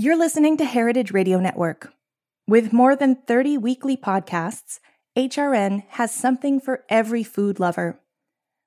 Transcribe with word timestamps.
You're 0.00 0.16
listening 0.16 0.56
to 0.56 0.64
Heritage 0.64 1.12
Radio 1.12 1.38
Network. 1.40 1.92
With 2.48 2.72
more 2.72 2.96
than 2.96 3.16
30 3.16 3.58
weekly 3.58 3.98
podcasts, 3.98 4.80
HRN 5.14 5.84
has 5.90 6.10
something 6.10 6.58
for 6.58 6.86
every 6.88 7.22
food 7.22 7.60
lover. 7.60 8.00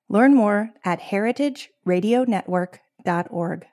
Learn 0.08 0.36
more 0.36 0.70
at 0.84 1.00
heritageradionetwork.org. 1.00 3.66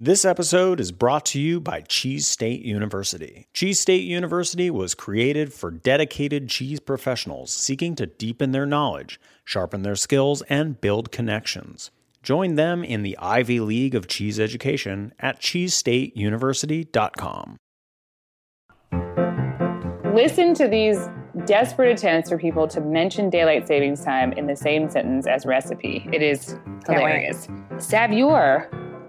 This 0.00 0.24
episode 0.24 0.80
is 0.80 0.90
brought 0.90 1.26
to 1.26 1.38
you 1.38 1.60
by 1.60 1.82
Cheese 1.82 2.26
State 2.26 2.62
University. 2.62 3.46
Cheese 3.52 3.78
State 3.78 4.04
University 4.04 4.70
was 4.70 4.94
created 4.94 5.52
for 5.52 5.70
dedicated 5.70 6.48
cheese 6.48 6.80
professionals 6.80 7.52
seeking 7.52 7.94
to 7.96 8.06
deepen 8.06 8.52
their 8.52 8.64
knowledge, 8.64 9.20
sharpen 9.44 9.82
their 9.82 9.96
skills, 9.96 10.40
and 10.48 10.80
build 10.80 11.12
connections. 11.12 11.90
Join 12.22 12.56
them 12.56 12.84
in 12.84 13.02
the 13.02 13.16
Ivy 13.18 13.60
League 13.60 13.94
of 13.94 14.06
Cheese 14.06 14.38
Education 14.38 15.14
at 15.18 15.40
cheesestateuniversity.com. 15.40 17.56
Listen 20.14 20.52
to 20.54 20.68
these 20.68 21.08
desperate 21.46 21.92
attempts 21.92 22.28
for 22.28 22.36
people 22.36 22.68
to 22.68 22.80
mention 22.80 23.30
daylight 23.30 23.66
savings 23.66 24.04
time 24.04 24.32
in 24.32 24.46
the 24.46 24.56
same 24.56 24.90
sentence 24.90 25.26
as 25.26 25.46
recipe. 25.46 26.06
It 26.12 26.20
is 26.20 26.58
hilarious. 26.86 27.48
Saveur 27.78 28.68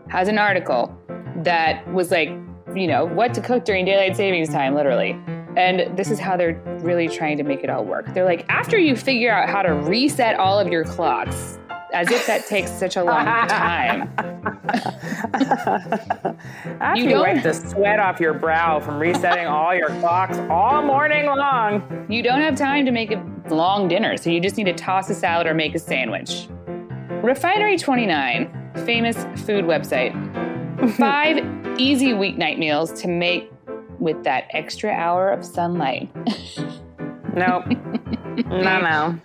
has 0.10 0.28
an 0.28 0.38
article 0.38 0.96
that 1.38 1.91
was 1.91 2.12
like, 2.12 2.30
you 2.76 2.86
know, 2.88 3.05
what 3.05 3.34
to 3.34 3.41
cook 3.41 3.66
during 3.66 3.84
daylight 3.84 4.16
savings 4.16 4.50
time, 4.50 4.76
literally. 4.76 5.20
And 5.58 5.98
this 5.98 6.12
is 6.12 6.20
how 6.20 6.38
they're 6.38 6.62
really 6.82 7.10
trying 7.10 7.36
to 7.38 7.44
make 7.44 7.64
it 7.64 7.70
all 7.70 7.84
work. 7.84 8.14
They're 8.14 8.24
like, 8.24 8.46
after 8.48 8.78
you 8.78 8.96
figure 8.96 9.34
out 9.34 9.50
how 9.50 9.64
to 9.64 9.74
reset 9.74 10.40
all 10.40 10.60
of 10.60 10.70
your 10.70 10.86
clocks, 10.86 11.58
as 11.94 12.09
if 12.12 12.26
that 12.27 12.45
takes 12.48 12.72
such 12.72 12.95
a 12.95 13.04
long 13.04 13.26
time. 13.48 14.09
After 16.80 16.95
You 16.99 17.04
you, 17.04 17.09
don't- 17.12 17.20
wipe 17.22 17.44
the 17.44 17.54
sweat 17.54 17.99
off 17.99 18.20
your 18.20 18.34
brow 18.34 18.80
from 18.80 18.99
resetting 18.99 19.48
all 19.48 19.76
your 19.76 19.90
clocks 19.99 20.38
all 20.49 20.82
morning 20.82 21.26
long. 21.26 22.05
You 22.10 22.24
don't 22.24 22.41
have 22.41 22.55
time 22.55 22.85
to 22.85 22.91
make 22.91 23.12
a 23.12 23.24
long 23.49 23.88
dinner, 23.88 24.18
so 24.18 24.29
you 24.29 24.40
just 24.40 24.57
need 24.57 24.66
to 24.66 24.74
toss 24.74 25.10
a 25.10 25.13
salad 25.16 25.48
or 25.48 25.54
make 25.54 25.76
a 25.76 25.79
sandwich. 25.79 26.48
Refinery 27.24 27.77
29, 27.77 28.49
famous 28.85 29.18
food 29.46 29.66
website. 29.66 30.12
Five 30.98 31.46
easy 31.79 32.13
weeknight 32.13 32.57
meals 32.57 32.91
to 33.01 33.07
make 33.07 33.51
with 33.99 34.23
that 34.23 34.46
extra 34.51 34.90
hour 34.91 35.29
of 35.29 35.46
sunlight. 35.46 36.10
Nope. 37.35 37.66
no, 38.48 38.79
no. 38.82 39.20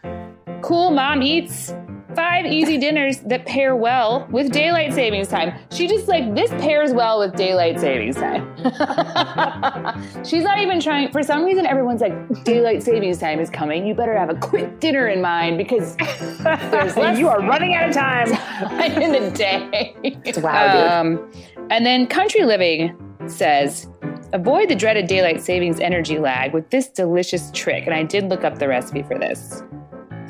Cool 0.63 0.91
mom 0.91 1.23
eats. 1.23 1.73
Five 2.17 2.47
easy 2.47 2.79
dinners 2.79 3.19
that 3.21 3.45
pair 3.47 3.77
well 3.77 4.27
with 4.31 4.51
daylight 4.51 4.95
savings 4.95 5.29
time. 5.29 5.55
She 5.71 5.87
just 5.87 6.09
like, 6.09 6.35
this 6.35 6.51
pairs 6.53 6.93
well 6.93 7.19
with 7.19 7.37
daylight 7.37 7.79
savings 7.79 8.17
time. 8.17 8.45
She's 10.25 10.43
not 10.43 10.59
even 10.59 10.81
trying, 10.81 11.13
for 11.13 11.23
some 11.23 11.45
reason, 11.45 11.67
everyone's 11.67 12.01
like, 12.01 12.45
daylight 12.45 12.83
savings 12.83 13.19
time 13.19 13.39
is 13.39 13.51
coming. 13.51 13.87
You 13.87 13.95
better 13.95 14.17
have 14.19 14.31
a 14.31 14.35
quick 14.35 14.81
dinner 14.81 15.09
in 15.09 15.21
mind 15.21 15.59
because 15.59 15.95
you 17.19 17.29
are 17.29 17.41
running 17.41 17.75
out 17.75 17.91
of 17.91 17.95
time. 17.95 18.29
in 19.03 19.13
the 19.13 19.31
day. 19.31 19.95
Wow, 20.39 20.73
dude. 20.73 20.91
Um, 20.91 21.33
and 21.71 21.85
then 21.85 22.07
Country 22.07 22.45
Living 22.45 22.97
says, 23.27 23.89
avoid 24.33 24.69
the 24.69 24.75
dreaded 24.75 25.07
daylight 25.07 25.43
savings 25.43 25.81
energy 25.81 26.19
lag 26.19 26.55
with 26.55 26.71
this 26.71 26.89
delicious 26.89 27.51
trick. 27.53 27.85
And 27.87 27.95
I 27.95 28.03
did 28.03 28.29
look 28.29 28.45
up 28.45 28.59
the 28.59 28.69
recipe 28.69 29.03
for 29.03 29.19
this. 29.19 29.63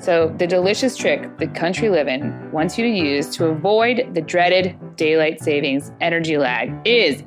So, 0.00 0.34
the 0.38 0.46
delicious 0.46 0.96
trick 0.96 1.38
the 1.38 1.48
Country 1.48 1.88
Living 1.88 2.52
wants 2.52 2.78
you 2.78 2.84
to 2.84 2.90
use 2.90 3.28
to 3.36 3.46
avoid 3.46 4.14
the 4.14 4.20
dreaded 4.20 4.78
daylight 4.96 5.42
savings 5.42 5.90
energy 6.00 6.38
lag 6.38 6.72
is 6.84 7.24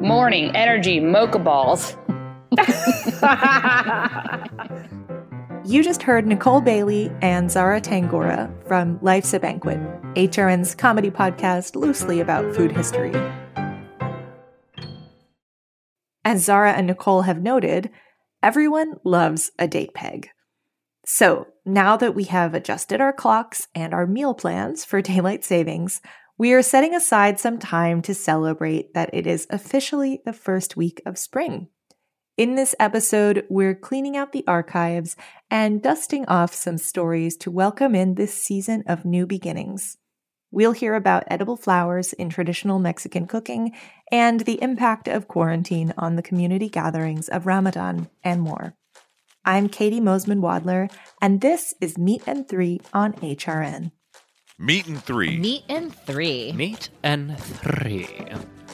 morning 0.00 0.54
energy 0.54 1.00
mocha 1.00 1.38
balls. 1.38 1.96
You 5.66 5.82
just 5.82 6.02
heard 6.02 6.26
Nicole 6.26 6.60
Bailey 6.60 7.10
and 7.22 7.50
Zara 7.50 7.80
Tangora 7.80 8.52
from 8.68 8.98
Life's 9.00 9.32
a 9.32 9.40
Banquet, 9.40 9.78
HRN's 10.14 10.74
comedy 10.74 11.10
podcast 11.10 11.74
loosely 11.74 12.20
about 12.20 12.54
food 12.54 12.70
history. 12.70 13.14
As 16.22 16.44
Zara 16.44 16.74
and 16.74 16.86
Nicole 16.86 17.22
have 17.22 17.40
noted, 17.40 17.88
everyone 18.42 18.96
loves 19.04 19.52
a 19.58 19.66
date 19.66 19.94
peg. 19.94 20.28
So, 21.06 21.46
now 21.64 21.96
that 21.96 22.14
we 22.14 22.24
have 22.24 22.54
adjusted 22.54 23.00
our 23.00 23.12
clocks 23.12 23.68
and 23.74 23.94
our 23.94 24.06
meal 24.06 24.34
plans 24.34 24.84
for 24.84 25.00
daylight 25.02 25.44
savings, 25.44 26.00
we 26.36 26.52
are 26.52 26.62
setting 26.62 26.94
aside 26.94 27.38
some 27.38 27.58
time 27.58 28.02
to 28.02 28.14
celebrate 28.14 28.92
that 28.94 29.10
it 29.12 29.26
is 29.26 29.46
officially 29.50 30.20
the 30.24 30.32
first 30.32 30.76
week 30.76 31.00
of 31.06 31.16
spring. 31.16 31.68
In 32.36 32.56
this 32.56 32.74
episode, 32.80 33.46
we're 33.48 33.76
cleaning 33.76 34.16
out 34.16 34.32
the 34.32 34.44
archives 34.48 35.14
and 35.50 35.80
dusting 35.80 36.26
off 36.26 36.52
some 36.52 36.78
stories 36.78 37.36
to 37.36 37.50
welcome 37.50 37.94
in 37.94 38.16
this 38.16 38.34
season 38.34 38.82
of 38.88 39.04
new 39.04 39.24
beginnings. 39.24 39.98
We'll 40.50 40.72
hear 40.72 40.96
about 40.96 41.24
edible 41.28 41.56
flowers 41.56 42.12
in 42.12 42.30
traditional 42.30 42.80
Mexican 42.80 43.26
cooking 43.26 43.72
and 44.10 44.40
the 44.40 44.60
impact 44.60 45.06
of 45.06 45.28
quarantine 45.28 45.94
on 45.96 46.16
the 46.16 46.22
community 46.22 46.68
gatherings 46.68 47.28
of 47.28 47.46
Ramadan 47.46 48.08
and 48.24 48.40
more. 48.40 48.74
I'm 49.44 49.68
Katie 49.68 50.00
Mosman 50.00 50.40
Wadler, 50.40 50.90
and 51.20 51.40
this 51.40 51.74
is 51.80 51.98
Meat 51.98 52.22
and 52.26 52.48
Three 52.48 52.80
on 52.92 53.12
HRN. 53.14 53.92
Meat 54.58 54.86
and 54.86 55.02
three. 55.02 55.36
Meat 55.38 55.64
and 55.68 55.94
three. 55.94 56.52
Meat 56.52 56.88
and 57.02 57.38
three. 57.38 58.06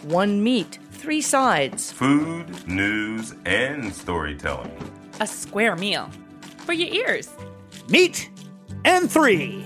One 0.05 0.43
meat, 0.45 0.79
three 0.93 1.21
sides, 1.23 1.91
Food, 1.91 2.69
news, 2.69 3.35
and 3.45 3.93
storytelling. 3.93 4.77
a 5.21 5.27
square 5.27 5.75
meal. 5.77 6.09
For 6.59 6.73
your 6.73 6.89
ears. 6.89 7.29
Meat 7.89 8.31
and 8.85 9.11
three. 9.11 9.65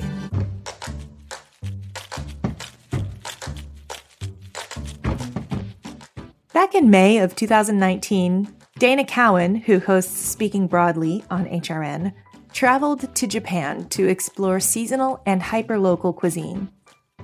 Back 6.53 6.75
in 6.75 6.91
May 6.91 7.19
of 7.19 7.35
2019, 7.35 8.49
Dana 8.85 9.05
Cowin, 9.05 9.63
who 9.63 9.81
hosts 9.81 10.21
Speaking 10.21 10.67
Broadly 10.67 11.25
on 11.31 11.47
HRN, 11.47 12.13
traveled 12.53 13.15
to 13.15 13.27
Japan 13.27 13.89
to 13.89 14.07
explore 14.07 14.61
seasonal 14.61 15.23
and 15.25 15.41
hyperlocal 15.41 16.15
cuisine. 16.15 16.69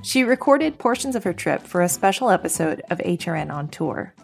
She 0.01 0.25
recorded 0.25 0.79
portions 0.79 1.15
of 1.15 1.25
her 1.25 1.35
trip 1.35 1.61
for 1.61 1.83
a 1.83 1.89
special 1.91 2.31
episode 2.31 2.81
of 2.89 2.97
HRN 3.01 3.53
on 3.53 3.69
Tour. 3.69 4.15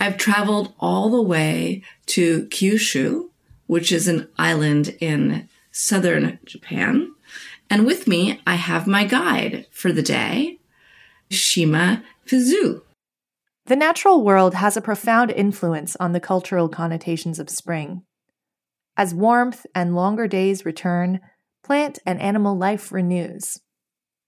I've 0.00 0.16
traveled 0.16 0.74
all 0.80 1.10
the 1.10 1.22
way 1.22 1.84
to 2.06 2.46
Kyushu, 2.46 3.28
which 3.68 3.92
is 3.92 4.08
an 4.08 4.28
island 4.36 4.96
in 4.98 5.48
southern 5.70 6.40
Japan. 6.44 7.14
And 7.70 7.86
with 7.86 8.08
me, 8.08 8.40
I 8.44 8.56
have 8.56 8.88
my 8.88 9.04
guide 9.04 9.66
for 9.70 9.92
the 9.92 10.02
day, 10.02 10.58
Shima 11.30 12.02
Fizu. 12.26 12.82
The 13.66 13.76
natural 13.76 14.24
world 14.24 14.54
has 14.54 14.76
a 14.76 14.80
profound 14.80 15.30
influence 15.30 15.94
on 15.96 16.12
the 16.12 16.20
cultural 16.20 16.68
connotations 16.68 17.38
of 17.38 17.48
spring. 17.48 18.02
As 18.96 19.14
warmth 19.14 19.66
and 19.74 19.94
longer 19.94 20.26
days 20.26 20.64
return, 20.64 21.20
plant 21.62 22.00
and 22.04 22.20
animal 22.20 22.56
life 22.56 22.90
renews. 22.90 23.60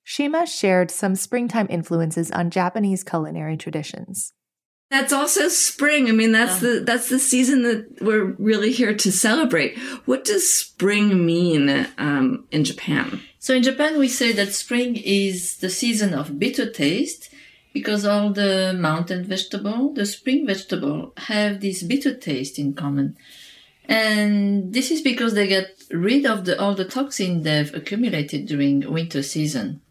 Shima 0.04 0.46
shared 0.46 0.90
some 0.90 1.16
springtime 1.16 1.66
influences 1.68 2.30
on 2.30 2.50
Japanese 2.50 3.02
culinary 3.02 3.56
traditions. 3.56 4.32
That's 4.90 5.12
also 5.12 5.48
spring. 5.48 6.08
I 6.08 6.12
mean, 6.12 6.30
that's 6.30 6.60
the 6.60 6.82
that's 6.86 7.08
the 7.08 7.18
season 7.18 7.62
that 7.62 8.00
we're 8.00 8.36
really 8.38 8.70
here 8.70 8.94
to 8.94 9.10
celebrate. 9.10 9.76
What 10.04 10.24
does 10.24 10.52
spring 10.52 11.26
mean 11.26 11.88
um, 11.98 12.46
in 12.52 12.64
Japan? 12.64 13.20
So 13.40 13.54
in 13.54 13.62
Japan, 13.64 13.98
we 13.98 14.08
say 14.08 14.30
that 14.32 14.52
spring 14.52 14.96
is 14.96 15.56
the 15.56 15.70
season 15.70 16.14
of 16.14 16.38
bitter 16.38 16.70
taste 16.70 17.33
because 17.74 18.06
all 18.06 18.30
the 18.30 18.72
mountain 18.78 19.24
vegetable, 19.24 19.92
the 19.92 20.06
spring 20.06 20.46
vegetable, 20.46 21.12
have 21.18 21.60
this 21.60 21.82
bitter 21.82 22.14
taste 22.14 22.58
in 22.58 22.72
common. 22.72 23.16
And 23.86 24.72
this 24.72 24.90
is 24.90 25.02
because 25.02 25.34
they 25.34 25.48
get 25.48 25.82
rid 25.90 26.24
of 26.24 26.46
the, 26.46 26.58
all 26.58 26.74
the 26.74 26.86
toxin 26.86 27.42
they've 27.42 27.74
accumulated 27.74 28.46
during 28.46 28.90
winter 28.90 29.22
season. 29.22 29.82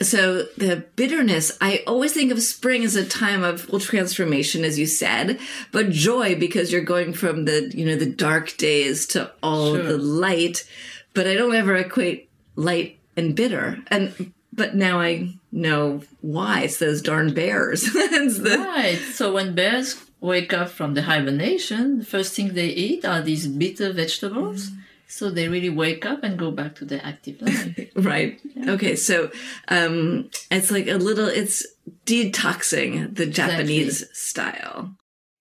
So 0.00 0.42
the 0.56 0.84
bitterness, 0.96 1.56
I 1.60 1.82
always 1.86 2.12
think 2.12 2.30
of 2.30 2.42
spring 2.42 2.84
as 2.84 2.94
a 2.96 3.06
time 3.06 3.42
of 3.42 3.68
well, 3.68 3.80
transformation, 3.80 4.64
as 4.64 4.78
you 4.78 4.86
said, 4.86 5.40
but 5.72 5.90
joy 5.90 6.34
because 6.38 6.70
you're 6.70 6.82
going 6.82 7.12
from 7.14 7.46
the, 7.46 7.72
you 7.74 7.86
know, 7.86 7.96
the 7.96 8.10
dark 8.10 8.56
days 8.56 9.06
to 9.08 9.30
all 9.42 9.74
Sure. 9.74 9.82
the 9.84 9.98
light. 9.98 10.68
But 11.14 11.26
I 11.26 11.34
don't 11.34 11.54
ever 11.54 11.74
equate 11.76 12.28
light 12.54 12.98
and 13.16 13.34
bitter. 13.34 13.78
And, 13.88 14.32
but 14.52 14.76
now 14.76 15.00
I 15.00 15.37
know 15.52 16.02
why. 16.20 16.62
It's 16.62 16.78
those 16.78 17.02
darn 17.02 17.34
bears. 17.34 17.84
it's 17.94 18.38
the, 18.38 18.58
Right. 18.58 18.98
So 18.98 19.32
when 19.32 19.54
bears 19.54 20.04
wake 20.20 20.52
up 20.52 20.68
from 20.68 20.94
the 20.94 21.02
hibernation, 21.02 21.98
the 21.98 22.04
first 22.04 22.34
thing 22.34 22.54
they 22.54 22.68
eat 22.68 23.04
are 23.04 23.22
these 23.22 23.46
bitter 23.46 23.92
vegetables. 23.92 24.70
So 25.06 25.30
they 25.30 25.48
really 25.48 25.70
wake 25.70 26.04
up 26.04 26.22
and 26.22 26.38
go 26.38 26.50
back 26.50 26.74
to 26.76 26.84
their 26.84 27.00
active 27.02 27.40
life. 27.42 27.78
right. 27.96 28.38
Okay. 28.66 28.94
So, 28.94 29.30
um, 29.68 30.28
it's 30.50 30.70
like 30.70 30.86
a 30.86 30.96
little, 30.96 31.28
it's 31.28 31.66
detoxing 32.04 33.14
the 33.16 33.26
Japanese 33.26 34.04
style. 34.12 34.94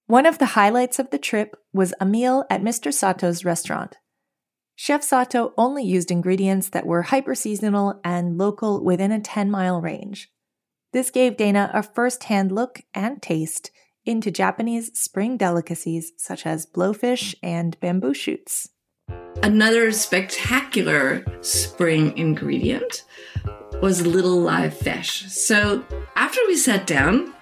One 0.05 0.25
of 0.25 0.37
the 0.37 0.45
highlights 0.45 0.99
of 0.99 1.09
the 1.09 1.17
trip 1.17 1.57
was 1.73 1.93
a 1.99 2.05
meal 2.05 2.45
at 2.49 2.61
Mr. 2.61 2.93
Sato's 2.93 3.43
restaurant. 3.43 3.97
Chef 4.79 5.01
Sato 5.01 5.55
only 5.57 5.83
used 5.83 6.11
ingredients 6.11 6.69
that 6.69 6.85
were 6.85 7.01
hyper 7.01 7.33
seasonal 7.33 7.99
and 8.03 8.37
local 8.37 8.83
within 8.83 9.11
a 9.11 9.19
10 9.19 9.49
mile 9.49 9.81
range. 9.81 10.29
This 10.93 11.09
gave 11.09 11.35
Dana 11.35 11.71
a 11.73 11.81
first 11.81 12.25
hand 12.25 12.51
look 12.51 12.81
and 12.93 13.19
taste 13.19 13.71
into 14.05 14.29
Japanese 14.29 14.91
spring 14.93 15.35
delicacies 15.35 16.11
such 16.17 16.45
as 16.45 16.67
blowfish 16.67 17.33
and 17.41 17.77
bamboo 17.79 18.13
shoots. 18.13 18.69
Another 19.41 19.91
spectacular 19.91 21.25
spring 21.41 22.15
ingredient 22.15 23.03
was 23.81 24.05
little 24.05 24.39
live 24.39 24.77
fish. 24.77 25.25
So 25.27 25.83
after 26.15 26.39
we 26.45 26.55
sat 26.55 26.85
down 26.85 27.33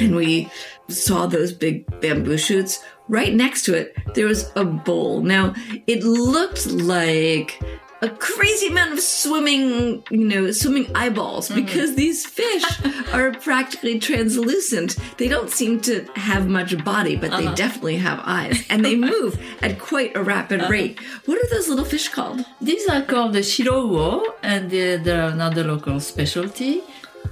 and 0.00 0.16
we 0.16 0.50
saw 0.88 1.26
those 1.26 1.52
big 1.52 2.00
bamboo 2.00 2.38
shoots, 2.38 2.82
right 3.08 3.32
next 3.32 3.64
to 3.64 3.74
it, 3.74 3.96
there 4.14 4.26
was 4.26 4.50
a 4.56 4.64
bowl. 4.64 5.20
Now, 5.20 5.54
it 5.86 6.02
looked 6.02 6.66
like 6.66 7.60
a 8.02 8.10
crazy 8.10 8.68
amount 8.68 8.92
of 8.92 9.00
swimming, 9.00 10.02
you 10.10 10.24
know, 10.28 10.50
swimming 10.50 10.86
eyeballs 10.94 11.48
mm-hmm. 11.48 11.64
because 11.64 11.94
these 11.94 12.26
fish 12.26 12.64
are 13.12 13.32
practically 13.32 13.98
translucent. 13.98 14.96
They 15.16 15.28
don't 15.28 15.50
seem 15.50 15.80
to 15.82 16.04
have 16.14 16.46
much 16.48 16.72
body, 16.84 17.16
but 17.16 17.32
uh-huh. 17.32 17.50
they 17.50 17.54
definitely 17.54 17.96
have 17.96 18.20
eyes 18.24 18.64
and 18.68 18.84
they 18.84 18.96
move 19.12 19.40
at 19.62 19.78
quite 19.78 20.16
a 20.16 20.22
rapid 20.22 20.60
uh-huh. 20.60 20.72
rate. 20.72 21.00
What 21.24 21.38
are 21.42 21.48
those 21.48 21.68
little 21.68 21.84
fish 21.84 22.08
called? 22.08 22.44
These 22.60 22.88
are 22.88 23.02
called 23.02 23.32
the 23.32 23.40
shirou, 23.40 24.22
and 24.42 24.70
they're 24.70 25.28
another 25.28 25.64
local 25.64 26.00
specialty 26.00 26.82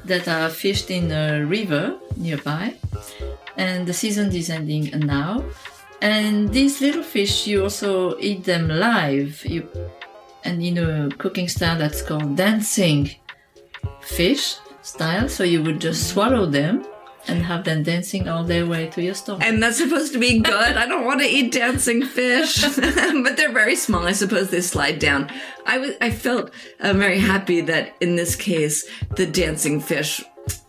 that 0.04 0.28
are 0.28 0.48
fished 0.48 0.90
in 0.90 1.10
a 1.12 1.44
river 1.44 1.98
nearby. 2.16 2.74
And 3.56 3.86
the 3.86 3.94
season 3.94 4.34
is 4.34 4.50
ending 4.50 4.90
now. 4.98 5.44
And 6.00 6.50
these 6.50 6.80
little 6.80 7.02
fish, 7.02 7.46
you 7.46 7.62
also 7.62 8.18
eat 8.18 8.44
them 8.44 8.68
live. 8.68 9.44
You 9.46 9.68
and 10.44 10.62
in 10.62 10.78
a 10.78 11.08
cooking 11.16 11.48
style 11.48 11.78
that's 11.78 12.02
called 12.02 12.36
dancing 12.36 13.10
fish 14.00 14.56
style. 14.82 15.28
So 15.28 15.42
you 15.44 15.62
would 15.62 15.80
just 15.80 16.10
swallow 16.10 16.46
them 16.46 16.84
and 17.26 17.42
have 17.42 17.64
them 17.64 17.82
dancing 17.82 18.28
all 18.28 18.44
their 18.44 18.66
way 18.66 18.88
to 18.88 19.02
your 19.02 19.14
stomach. 19.14 19.42
And 19.42 19.62
that's 19.62 19.78
supposed 19.78 20.12
to 20.12 20.18
be 20.18 20.40
good. 20.40 20.76
I 20.76 20.86
don't 20.86 21.06
want 21.06 21.20
to 21.20 21.26
eat 21.26 21.52
dancing 21.52 22.04
fish, 22.04 22.62
but 22.76 23.36
they're 23.36 23.52
very 23.52 23.76
small. 23.76 24.06
I 24.06 24.12
suppose 24.12 24.50
they 24.50 24.60
slide 24.60 24.98
down. 24.98 25.30
I 25.64 25.78
was, 25.78 25.92
I 26.00 26.10
felt 26.10 26.50
uh, 26.80 26.92
very 26.92 27.18
happy 27.18 27.62
that 27.62 27.94
in 28.00 28.16
this 28.16 28.36
case, 28.36 28.86
the 29.16 29.26
dancing 29.26 29.80
fish, 29.80 30.22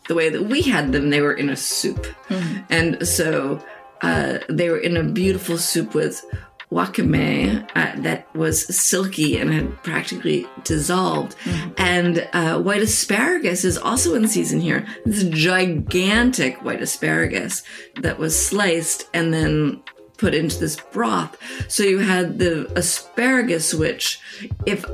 the 0.08 0.16
way 0.16 0.30
that 0.30 0.44
we 0.44 0.62
had 0.62 0.92
them, 0.92 1.10
they 1.10 1.22
were 1.22 1.34
in 1.34 1.50
a 1.50 1.56
soup, 1.56 2.06
mm-hmm. 2.30 2.62
and 2.70 3.08
so 3.08 3.64
uh, 4.02 4.40
they 4.50 4.70
were 4.70 4.78
in 4.78 4.98
a 4.98 5.04
beautiful 5.04 5.58
soup 5.58 5.94
with 5.94 6.24
wakame 6.72 7.64
uh, 7.76 8.02
that 8.02 8.34
was 8.36 8.66
silky 8.76 9.38
and 9.38 9.54
had 9.54 9.84
practically 9.84 10.48
dissolved. 10.64 11.36
Mm-hmm. 11.44 11.72
And 11.78 12.28
uh, 12.34 12.60
white 12.62 12.82
asparagus 12.82 13.64
is 13.64 13.78
also 13.78 14.16
in 14.16 14.28
season 14.28 14.60
here. 14.60 14.86
This 15.06 15.24
gigantic 15.24 16.64
white 16.64 16.82
asparagus 16.82 17.64
that 18.02 18.18
was 18.18 18.48
sliced 18.48 19.08
and 19.14 19.34
then 19.34 19.82
put 20.18 20.34
into 20.34 20.60
this 20.60 20.76
broth. 20.76 21.38
So 21.68 21.84
you 21.84 22.00
had 22.00 22.40
the 22.40 22.72
asparagus, 22.78 23.74
which, 23.74 24.20
if 24.66 24.86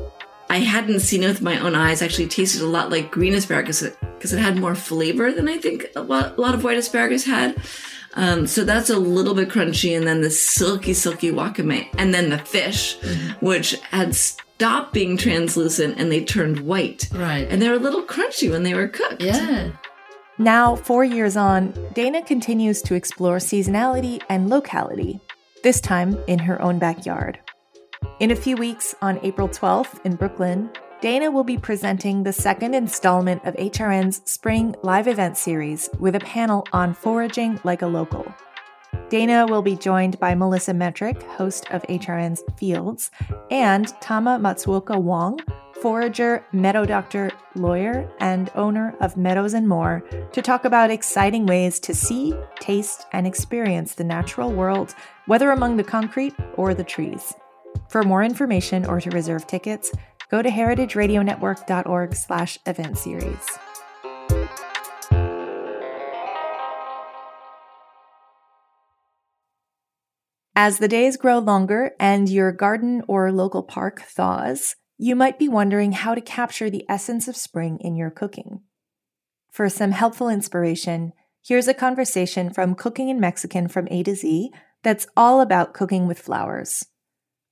I 0.51 0.57
hadn't 0.57 0.99
seen 0.99 1.23
it 1.23 1.27
with 1.27 1.41
my 1.41 1.57
own 1.59 1.75
eyes, 1.75 2.01
actually 2.01 2.27
tasted 2.27 2.61
a 2.61 2.67
lot 2.67 2.89
like 2.89 3.09
green 3.09 3.33
asparagus 3.33 3.81
because 3.81 4.33
it 4.33 4.39
had 4.39 4.57
more 4.57 4.75
flavor 4.75 5.31
than 5.31 5.47
I 5.47 5.57
think 5.57 5.87
a 5.95 6.01
lot, 6.01 6.37
a 6.37 6.41
lot 6.41 6.53
of 6.53 6.65
white 6.65 6.77
asparagus 6.77 7.23
had. 7.23 7.55
Um, 8.15 8.45
so 8.47 8.65
that's 8.65 8.89
a 8.89 8.99
little 8.99 9.33
bit 9.33 9.47
crunchy, 9.47 9.95
and 9.95 10.05
then 10.05 10.19
the 10.19 10.29
silky, 10.29 10.93
silky 10.93 11.31
wakame, 11.31 11.87
and 11.97 12.13
then 12.13 12.29
the 12.29 12.37
fish, 12.37 12.97
mm-hmm. 12.99 13.45
which 13.45 13.79
had 13.91 14.13
stopped 14.13 14.91
being 14.91 15.15
translucent 15.15 15.97
and 15.97 16.11
they 16.11 16.21
turned 16.21 16.59
white. 16.59 17.07
Right. 17.13 17.47
And 17.49 17.61
they 17.61 17.69
were 17.69 17.75
a 17.75 17.79
little 17.79 18.03
crunchy 18.03 18.51
when 18.51 18.63
they 18.63 18.73
were 18.73 18.89
cooked. 18.89 19.21
Yeah. 19.21 19.71
Now, 20.37 20.75
four 20.75 21.05
years 21.05 21.37
on, 21.37 21.73
Dana 21.93 22.21
continues 22.23 22.81
to 22.81 22.93
explore 22.93 23.37
seasonality 23.37 24.21
and 24.27 24.49
locality, 24.49 25.21
this 25.63 25.79
time 25.79 26.21
in 26.27 26.39
her 26.39 26.61
own 26.61 26.77
backyard. 26.77 27.39
In 28.21 28.29
a 28.29 28.35
few 28.35 28.55
weeks, 28.55 28.93
on 29.01 29.19
April 29.23 29.49
12th 29.49 30.05
in 30.05 30.15
Brooklyn, 30.15 30.69
Dana 31.01 31.31
will 31.31 31.43
be 31.43 31.57
presenting 31.57 32.21
the 32.21 32.31
second 32.31 32.75
installment 32.75 33.43
of 33.45 33.55
HRN's 33.55 34.21
Spring 34.29 34.75
Live 34.83 35.07
Event 35.07 35.37
Series 35.37 35.89
with 35.97 36.15
a 36.15 36.19
panel 36.19 36.63
on 36.71 36.93
foraging 36.93 37.59
like 37.63 37.81
a 37.81 37.87
local. 37.87 38.31
Dana 39.09 39.47
will 39.47 39.63
be 39.63 39.75
joined 39.75 40.19
by 40.19 40.35
Melissa 40.35 40.71
Metrick, 40.71 41.23
host 41.23 41.65
of 41.71 41.81
HRN's 41.89 42.43
Fields, 42.57 43.09
and 43.49 43.87
Tama 44.01 44.37
Matsuoka 44.39 45.01
Wong, 45.01 45.39
forager, 45.81 46.45
meadow 46.51 46.85
doctor, 46.85 47.31
lawyer, 47.55 48.07
and 48.19 48.51
owner 48.53 48.95
of 49.01 49.17
Meadows 49.17 49.55
and 49.55 49.67
More, 49.67 50.03
to 50.31 50.43
talk 50.43 50.63
about 50.63 50.91
exciting 50.91 51.47
ways 51.47 51.79
to 51.79 51.95
see, 51.95 52.35
taste, 52.59 53.07
and 53.13 53.25
experience 53.25 53.95
the 53.95 54.03
natural 54.03 54.51
world, 54.53 54.93
whether 55.25 55.49
among 55.49 55.77
the 55.77 55.83
concrete 55.83 56.35
or 56.53 56.75
the 56.75 56.83
trees. 56.83 57.33
For 57.91 58.03
more 58.03 58.23
information 58.23 58.85
or 58.85 59.01
to 59.01 59.09
reserve 59.09 59.47
tickets, 59.47 59.91
go 60.29 60.41
to 60.41 60.47
heritageradionetwork.org 60.47 62.15
slash 62.15 62.57
event 62.65 62.97
series. 62.97 63.45
As 70.55 70.77
the 70.77 70.87
days 70.87 71.17
grow 71.17 71.39
longer 71.39 71.91
and 71.99 72.29
your 72.29 72.53
garden 72.53 73.03
or 73.09 73.29
local 73.29 73.61
park 73.61 74.03
thaws, 74.03 74.77
you 74.97 75.13
might 75.13 75.37
be 75.37 75.49
wondering 75.49 75.91
how 75.91 76.15
to 76.15 76.21
capture 76.21 76.69
the 76.69 76.85
essence 76.87 77.27
of 77.27 77.35
spring 77.35 77.77
in 77.81 77.97
your 77.97 78.09
cooking. 78.09 78.61
For 79.49 79.67
some 79.67 79.91
helpful 79.91 80.29
inspiration, 80.29 81.11
here's 81.45 81.67
a 81.67 81.73
conversation 81.73 82.53
from 82.53 82.73
Cooking 82.73 83.09
in 83.09 83.19
Mexican 83.19 83.67
from 83.67 83.89
A 83.91 84.01
to 84.03 84.15
Z 84.15 84.49
that's 84.81 85.07
all 85.17 85.41
about 85.41 85.73
cooking 85.73 86.07
with 86.07 86.19
flowers. 86.19 86.85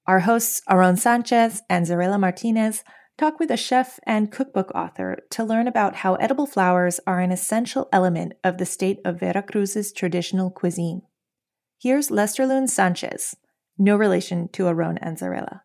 Our 0.10 0.22
hosts, 0.22 0.64
Aarón 0.68 0.98
Sanchez 0.98 1.62
and 1.70 1.86
Zarela 1.86 2.20
Martinez, 2.20 2.84
talk 3.20 3.40
with 3.40 3.52
a 3.52 3.56
chef 3.56 4.00
and 4.08 4.32
cookbook 4.32 4.72
author 4.74 5.20
to 5.30 5.44
learn 5.44 5.68
about 5.68 5.98
how 5.98 6.16
edible 6.16 6.48
flowers 6.48 7.00
are 7.06 7.20
an 7.20 7.32
essential 7.32 7.88
element 7.94 8.34
of 8.44 8.58
the 8.58 8.66
state 8.66 8.98
of 9.06 9.20
Veracruz's 9.20 9.94
traditional 9.94 10.50
cuisine. 10.50 11.04
Here's 11.80 12.10
Lester 12.10 12.48
Loon 12.48 12.68
Sanchez, 12.68 13.36
no 13.78 13.96
relation 13.96 14.48
to 14.54 14.64
Aarón 14.64 14.98
and 15.00 15.16
Zarela. 15.16 15.62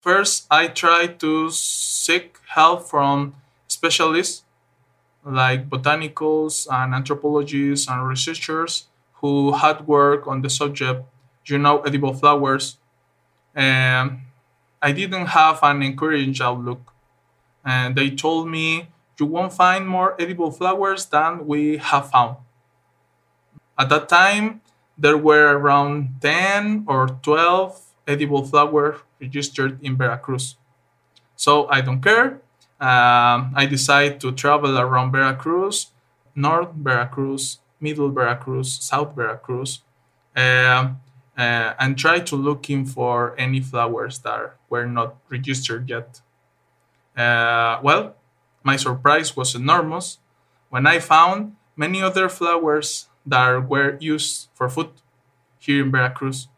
First, 0.00 0.46
I 0.50 0.68
try 0.68 1.08
to 1.18 1.50
seek 1.50 2.38
help 2.54 2.88
from 2.88 3.34
specialists 3.68 4.44
like 5.26 5.68
botanicals 5.68 6.66
and 6.72 6.94
anthropologists 6.94 7.86
and 7.86 8.08
researchers 8.08 8.86
who 9.20 9.52
had 9.52 9.86
worked 9.86 10.26
on 10.26 10.40
the 10.40 10.48
subject, 10.48 11.04
you 11.44 11.58
know, 11.58 11.82
edible 11.82 12.14
flowers 12.14 12.78
and 13.54 14.20
I 14.82 14.92
didn't 14.92 15.26
have 15.26 15.60
an 15.62 15.82
encouraging 15.82 16.36
outlook. 16.42 16.92
And 17.64 17.96
they 17.96 18.10
told 18.10 18.48
me, 18.48 18.88
you 19.18 19.26
won't 19.26 19.52
find 19.52 19.88
more 19.88 20.14
edible 20.20 20.50
flowers 20.50 21.06
than 21.06 21.46
we 21.46 21.78
have 21.78 22.10
found. 22.10 22.36
At 23.78 23.88
that 23.88 24.08
time, 24.08 24.60
there 24.98 25.16
were 25.16 25.56
around 25.56 26.16
10 26.20 26.84
or 26.86 27.08
12 27.22 27.80
edible 28.06 28.44
flowers 28.44 29.00
registered 29.20 29.82
in 29.82 29.96
Veracruz. 29.96 30.56
So 31.36 31.68
I 31.68 31.80
don't 31.80 32.00
care. 32.00 32.40
Um, 32.80 33.52
I 33.54 33.66
decide 33.68 34.20
to 34.20 34.32
travel 34.32 34.78
around 34.78 35.12
Veracruz, 35.12 35.90
North 36.34 36.72
Veracruz, 36.74 37.58
Middle 37.80 38.10
Veracruz, 38.10 38.74
South 38.82 39.14
Veracruz. 39.14 39.82
Um, 40.36 41.00
uh, 41.36 41.74
and 41.78 41.98
try 41.98 42.20
to 42.20 42.36
look 42.36 42.70
in 42.70 42.84
for 42.84 43.34
any 43.38 43.60
flowers 43.60 44.18
that 44.20 44.56
were 44.68 44.86
not 44.86 45.16
registered 45.28 45.88
yet. 45.88 46.20
Uh, 47.16 47.80
well, 47.82 48.16
my 48.62 48.76
surprise 48.76 49.36
was 49.36 49.54
enormous 49.54 50.18
when 50.70 50.86
I 50.86 50.98
found 50.98 51.56
many 51.76 52.02
other 52.02 52.28
flowers 52.28 53.08
that 53.26 53.68
were 53.68 53.96
used 54.00 54.48
for 54.54 54.68
food 54.68 54.90
here 55.58 55.84
in 55.84 55.90
Veracruz. 55.90 56.48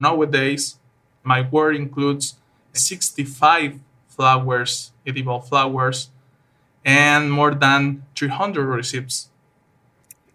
Nowadays, 0.00 0.78
my 1.22 1.42
work 1.42 1.76
includes 1.76 2.36
65 2.72 3.80
flowers, 4.08 4.92
edible 5.06 5.40
flowers, 5.40 6.10
and 6.84 7.30
more 7.30 7.54
than 7.54 8.04
300 8.16 8.64
recipes. 8.64 9.28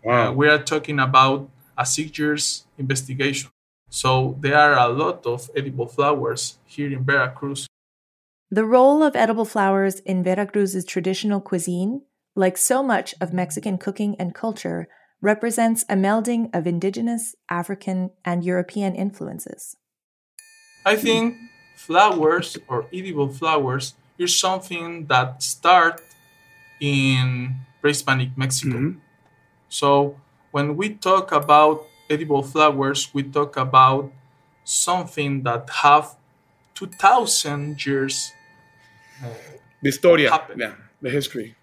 Wow. 0.03 0.29
Uh, 0.29 0.31
we 0.33 0.47
are 0.47 0.59
talking 0.59 0.99
about 0.99 1.49
a 1.77 1.85
six 1.85 2.17
years 2.17 2.65
investigation. 2.77 3.49
So 3.89 4.37
there 4.41 4.57
are 4.57 4.77
a 4.77 4.89
lot 4.91 5.25
of 5.25 5.49
edible 5.55 5.87
flowers 5.87 6.57
here 6.65 6.91
in 6.91 7.03
Veracruz. 7.03 7.67
The 8.51 8.65
role 8.65 9.03
of 9.03 9.15
edible 9.15 9.45
flowers 9.45 9.99
in 9.99 10.23
Veracruz's 10.23 10.85
traditional 10.85 11.41
cuisine 11.41 12.01
like 12.35 12.57
so 12.57 12.83
much 12.83 13.15
of 13.21 13.33
Mexican 13.33 13.77
cooking 13.77 14.15
and 14.19 14.35
culture, 14.35 14.87
represents 15.21 15.83
a 15.89 15.95
melding 15.95 16.53
of 16.53 16.67
indigenous, 16.67 17.35
African, 17.49 18.11
and 18.23 18.43
European 18.43 18.93
influences. 18.93 19.77
I 20.85 20.97
think 20.97 21.35
flowers 21.77 22.57
or 22.67 22.85
edible 22.93 23.29
flowers 23.29 23.95
is 24.19 24.37
something 24.37 25.07
that 25.07 25.41
start 25.41 26.01
in 26.79 27.55
pre-Hispanic 27.81 28.37
Mexico. 28.37 28.77
Mm-hmm. 28.77 28.99
So 29.69 30.19
when 30.51 30.75
we 30.75 30.89
talk 30.89 31.31
about 31.31 31.85
edible 32.09 32.43
flowers, 32.43 33.09
we 33.13 33.23
talk 33.23 33.57
about 33.57 34.11
something 34.65 35.43
that 35.43 35.69
have 35.69 36.15
2000 36.75 37.85
years 37.85 38.31
uh, 39.23 39.29
the 39.81 39.91
happened. 40.29 40.59
yeah 40.59 40.73
the 41.01 41.09
history 41.09 41.55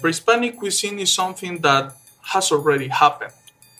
pre-hispanic 0.00 0.56
cuisine 0.58 0.98
is 0.98 1.12
something 1.12 1.60
that 1.60 1.92
has 2.22 2.52
already 2.52 2.88
happened 2.88 3.32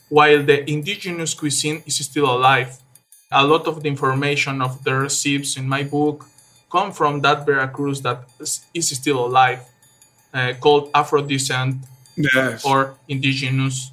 while 0.09 0.42
the 0.42 0.68
indigenous 0.68 1.35
cuisine 1.35 1.83
is 1.87 1.97
still 1.97 2.26
alive 2.26 2.78
a 3.30 3.44
lot 3.44 3.66
of 3.66 3.83
the 3.83 3.88
information 3.88 4.61
of 4.61 4.83
the 4.85 4.94
recipes 4.94 5.56
in 5.56 5.68
my 5.68 5.83
book 5.83 6.26
come 6.71 6.90
from 6.90 7.21
that 7.21 7.47
veracruz 7.47 8.02
that 8.02 8.25
is 8.75 8.88
still 8.88 9.26
alive 9.26 9.61
uh, 10.33 10.52
called 10.61 10.90
afro 10.94 11.23
descent 11.23 11.76
yes. 12.16 12.64
or 12.64 12.97
indigenous 13.09 13.92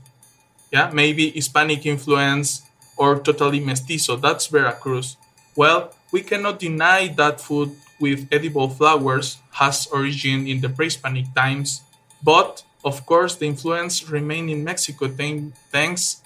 yeah 0.71 0.89
maybe 0.93 1.29
hispanic 1.31 1.85
influence 1.85 2.63
or 2.97 3.19
totally 3.19 3.59
mestizo 3.59 4.15
that's 4.15 4.47
veracruz 4.47 5.17
well 5.55 5.93
we 6.11 6.21
cannot 6.21 6.59
deny 6.59 7.07
that 7.07 7.39
food 7.39 7.75
with 8.01 8.27
edible 8.31 8.67
flowers 8.67 9.37
has 9.53 9.87
origin 9.87 10.47
in 10.47 10.59
the 10.59 10.67
pre-Hispanic 10.67 11.33
times, 11.33 11.81
but 12.23 12.63
of 12.83 13.05
course 13.05 13.35
the 13.35 13.45
influence 13.45 14.09
remained 14.09 14.49
in 14.49 14.63
Mexico 14.63 15.07
thanks 15.07 16.21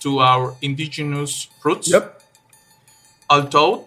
to 0.00 0.18
our 0.18 0.56
indigenous 0.62 1.48
roots. 1.62 1.92
Yep. 1.92 2.22
Although 3.28 3.86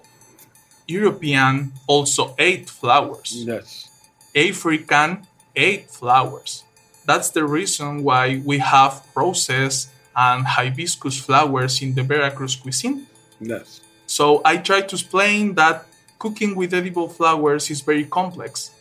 European 0.87 1.73
also 1.87 2.35
ate 2.37 2.69
flowers. 2.69 3.33
Yes. 3.33 3.89
African 4.35 5.25
ate 5.55 5.89
flowers. 5.89 6.63
That's 7.05 7.29
the 7.31 7.43
reason 7.43 8.03
why 8.03 8.41
we 8.45 8.59
have 8.59 9.03
roses 9.15 9.89
and 10.15 10.45
hibiscus 10.45 11.19
flowers 11.19 11.81
in 11.81 11.93
the 11.93 12.03
Veracruz 12.03 12.55
cuisine. 12.55 13.07
Yes. 13.39 13.81
So 14.05 14.41
I 14.45 14.57
try 14.57 14.81
to 14.81 14.95
explain 14.95 15.55
that 15.55 15.85
cooking 16.19 16.55
with 16.55 16.73
edible 16.73 17.09
flowers 17.09 17.69
is 17.69 17.81
very 17.81 18.05
complex 18.05 18.71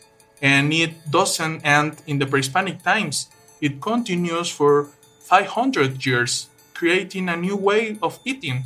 and 0.41 0.73
it 0.73 0.93
doesn't 1.09 1.65
end 1.65 2.01
in 2.05 2.19
the 2.19 2.25
pre-Hispanic 2.25 2.83
times. 2.83 3.29
It 3.61 3.81
continues 3.81 4.49
for 4.49 4.89
500 5.21 6.05
years, 6.05 6.49
creating 6.73 7.29
a 7.29 7.37
new 7.37 7.55
way 7.55 7.97
of 8.03 8.19
eating, 8.25 8.63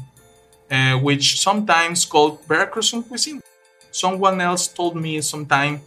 uh, 0.72 0.98
which 0.98 1.40
sometimes 1.40 2.04
called 2.04 2.42
Veracruzan 2.48 3.08
cuisine. 3.08 3.42
Someone 3.92 4.42
else 4.42 4.68
told 4.68 4.96
me 4.96 5.22
sometime 5.22 5.82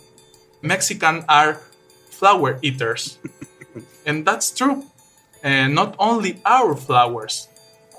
Mexican 0.62 1.24
are 1.28 1.60
flower 2.08 2.58
eaters. 2.62 3.18
and 4.06 4.24
that's 4.24 4.50
true. 4.50 4.84
Uh, 5.42 5.68
not 5.68 5.96
only 5.98 6.40
our 6.44 6.76
flowers, 6.76 7.48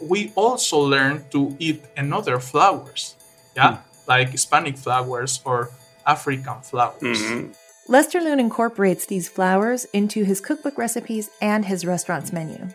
we 0.01 0.31
also 0.35 0.79
learn 0.79 1.23
to 1.31 1.55
eat 1.59 1.83
another 1.97 2.39
flowers, 2.39 3.15
yeah, 3.55 3.73
mm. 3.73 3.79
like 4.07 4.29
Hispanic 4.29 4.77
flowers 4.77 5.41
or 5.45 5.71
African 6.05 6.61
flowers. 6.61 7.01
Mm-hmm. 7.01 7.51
Lester 7.87 8.21
Loon 8.21 8.39
incorporates 8.39 9.05
these 9.05 9.27
flowers 9.27 9.85
into 9.85 10.23
his 10.23 10.39
cookbook 10.39 10.77
recipes 10.77 11.29
and 11.41 11.65
his 11.65 11.85
restaurant's 11.85 12.31
menu. 12.31 12.67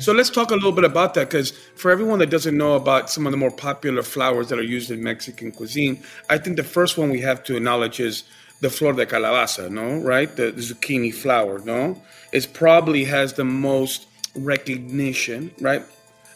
So 0.00 0.12
let's 0.12 0.30
talk 0.30 0.50
a 0.50 0.54
little 0.54 0.72
bit 0.72 0.84
about 0.84 1.14
that 1.14 1.28
because 1.28 1.52
for 1.76 1.90
everyone 1.90 2.18
that 2.18 2.30
doesn't 2.30 2.56
know 2.56 2.74
about 2.74 3.08
some 3.10 3.26
of 3.26 3.30
the 3.30 3.36
more 3.36 3.50
popular 3.50 4.02
flowers 4.02 4.48
that 4.48 4.58
are 4.58 4.62
used 4.62 4.90
in 4.90 5.02
Mexican 5.02 5.52
cuisine, 5.52 6.02
I 6.28 6.38
think 6.38 6.56
the 6.56 6.64
first 6.64 6.98
one 6.98 7.10
we 7.10 7.20
have 7.20 7.44
to 7.44 7.56
acknowledge 7.56 8.00
is 8.00 8.24
the 8.60 8.70
flor 8.70 8.92
de 8.92 9.06
calabaza, 9.06 9.70
no? 9.70 9.98
Right? 10.00 10.34
The, 10.34 10.50
the 10.50 10.62
zucchini 10.62 11.14
flower, 11.14 11.60
no? 11.60 12.02
It 12.32 12.52
probably 12.52 13.04
has 13.04 13.34
the 13.34 13.44
most 13.44 14.06
recognition, 14.34 15.52
right? 15.60 15.82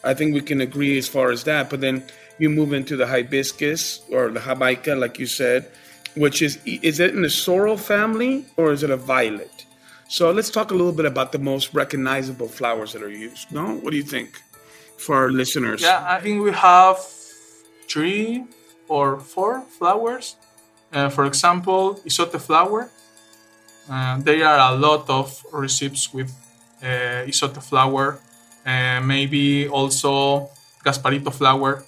I 0.05 0.15
think 0.15 0.35
we 0.35 0.41
can 0.41 0.61
agree 0.61 0.97
as 0.99 1.09
far 1.09 1.31
as 1.31 1.45
that. 1.45 1.71
But 1.71 1.81
then 1.81 2.05
you 2.39 2.49
move 2.51 2.73
into 2.73 2.97
the 2.97 3.07
hibiscus 3.07 4.03
or 4.11 4.31
the 4.31 4.41
jamaica, 4.41 4.95
like 4.95 5.19
you 5.19 5.27
said, 5.27 5.71
which 6.15 6.43
is 6.43 6.59
is 6.65 7.01
it 7.01 7.15
in 7.15 7.23
the 7.23 7.31
sorrel 7.31 7.77
family 7.77 8.47
or 8.57 8.73
is 8.73 8.83
it 8.83 8.91
a 8.91 8.97
violet? 8.97 9.67
So 10.09 10.31
let's 10.31 10.51
talk 10.51 10.71
a 10.71 10.75
little 10.75 10.93
bit 10.93 11.05
about 11.05 11.33
the 11.33 11.39
most 11.39 11.75
recognizable 11.75 12.49
flowers 12.49 12.93
that 12.95 13.03
are 13.03 13.11
used. 13.11 13.53
No, 13.53 13.77
what 13.77 13.91
do 13.91 13.97
you 13.97 14.03
think 14.03 14.41
for 14.97 15.17
our 15.17 15.31
listeners? 15.31 15.83
Yeah, 15.83 16.03
I 16.09 16.21
think 16.21 16.43
we 16.43 16.53
have 16.53 16.99
three 17.89 18.45
or 18.89 19.21
four 19.21 19.63
flowers. 19.79 20.37
Uh, 20.93 21.11
for 21.11 21.27
example, 21.27 22.01
izote 22.07 22.41
flower. 22.41 22.91
Uh, 23.91 24.19
there 24.21 24.47
are 24.47 24.73
a 24.73 24.77
lot 24.77 25.09
of 25.11 25.45
recipes 25.53 26.09
with 26.13 26.33
uh, 26.83 27.27
izote 27.27 27.63
flower 27.63 28.19
uh, 28.69 29.01
maybe 29.01 29.69
also 29.69 30.51
Gasparito 30.85 31.33
flower. 31.33 31.85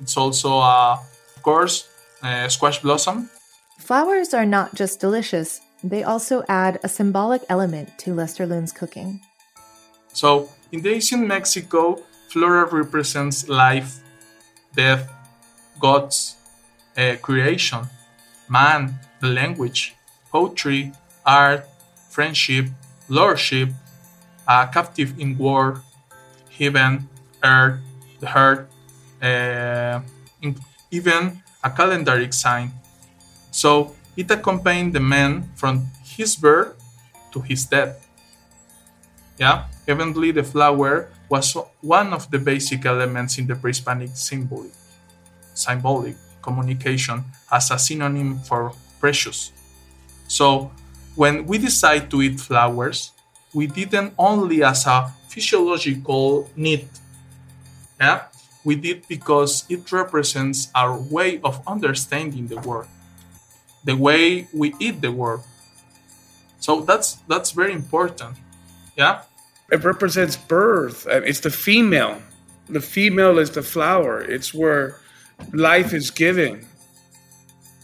It's 0.00 0.16
also, 0.16 0.58
uh, 0.58 0.98
of 1.36 1.42
course, 1.42 1.88
uh, 2.22 2.48
squash 2.48 2.80
blossom. 2.80 3.30
Flowers 3.78 4.34
are 4.34 4.46
not 4.46 4.74
just 4.74 5.00
delicious, 5.00 5.60
they 5.82 6.04
also 6.04 6.44
add 6.48 6.78
a 6.84 6.88
symbolic 6.88 7.42
element 7.48 7.98
to 7.98 8.14
Lester 8.14 8.46
Loon's 8.46 8.72
cooking. 8.72 9.20
So, 10.12 10.50
in 10.70 10.82
the 10.82 10.92
ancient 10.94 11.26
Mexico, 11.26 11.98
flora 12.28 12.66
represents 12.66 13.48
life, 13.48 13.98
death, 14.76 15.10
gods, 15.80 16.36
uh, 16.96 17.16
creation, 17.20 17.88
man, 18.48 18.98
the 19.20 19.28
language, 19.28 19.96
poetry, 20.30 20.92
art, 21.26 21.66
friendship, 22.10 22.66
lordship, 23.08 23.70
a 24.46 24.68
captive 24.72 25.18
in 25.18 25.38
war, 25.38 25.82
heaven, 26.50 27.08
earth, 27.42 27.80
the 28.20 28.26
heart, 28.26 28.68
uh, 29.22 30.00
even 30.90 31.42
a 31.62 31.70
calendaric 31.70 32.34
sign. 32.34 32.72
So 33.50 33.94
it 34.16 34.30
accompanied 34.30 34.92
the 34.92 35.00
man 35.00 35.48
from 35.54 35.88
his 36.04 36.36
birth 36.36 36.74
to 37.32 37.40
his 37.40 37.64
death. 37.64 38.08
Yeah, 39.38 39.66
evidently 39.88 40.30
the 40.30 40.44
flower 40.44 41.08
was 41.28 41.56
one 41.80 42.12
of 42.12 42.30
the 42.30 42.38
basic 42.38 42.84
elements 42.84 43.38
in 43.38 43.46
the 43.46 43.56
pre-Hispanic 43.56 44.10
symbolic, 44.14 44.72
symbolic 45.54 46.16
communication 46.42 47.24
as 47.50 47.70
a 47.70 47.78
synonym 47.78 48.38
for 48.40 48.72
precious. 49.00 49.52
So 50.28 50.70
when 51.14 51.46
we 51.46 51.58
decide 51.58 52.10
to 52.10 52.22
eat 52.22 52.40
flowers, 52.40 53.12
we 53.54 53.66
didn't 53.66 54.14
only 54.18 54.62
as 54.62 54.86
a 54.86 55.12
physiological 55.28 56.50
need. 56.56 56.88
Yeah? 58.00 58.24
We 58.64 58.76
did 58.76 59.08
because 59.08 59.64
it 59.68 59.90
represents 59.90 60.70
our 60.74 60.96
way 60.96 61.40
of 61.42 61.62
understanding 61.66 62.46
the 62.46 62.58
world, 62.60 62.88
the 63.84 63.96
way 63.96 64.48
we 64.52 64.74
eat 64.78 65.00
the 65.00 65.12
world. 65.12 65.42
So 66.60 66.80
that's 66.80 67.18
that's 67.26 67.50
very 67.50 67.72
important. 67.72 68.36
Yeah? 68.96 69.22
It 69.70 69.84
represents 69.84 70.36
birth. 70.36 71.06
It's 71.08 71.40
the 71.40 71.50
female. 71.50 72.22
The 72.68 72.80
female 72.80 73.38
is 73.38 73.50
the 73.50 73.62
flower. 73.62 74.20
It's 74.20 74.54
where 74.54 74.96
life 75.52 75.92
is 75.92 76.10
giving. 76.10 76.66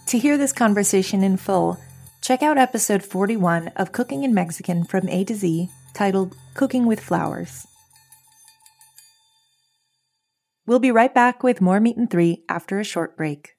To 0.07 0.19
hear 0.19 0.39
this 0.39 0.53
conversation 0.53 1.23
in 1.23 1.37
full, 1.37 1.79
check 2.21 2.43
out 2.43 2.59
episode 2.59 3.03
41 3.03 3.69
of 3.77 3.93
Cooking 3.93 4.25
in 4.25 4.35
Mexican 4.35 4.85
from 4.85 5.09
A 5.09 5.25
to 5.25 5.35
Z 5.35 5.69
titled 5.95 6.37
Cooking 6.55 6.87
with 6.87 7.01
Flowers. 7.01 7.67
We'll 10.67 10.79
be 10.79 10.93
right 10.93 11.15
back 11.15 11.43
with 11.43 11.61
more 11.61 11.81
Meat 11.81 11.97
and 11.97 12.11
Three 12.11 12.45
after 12.49 12.79
a 12.79 12.85
short 12.85 13.17
break. 13.17 13.55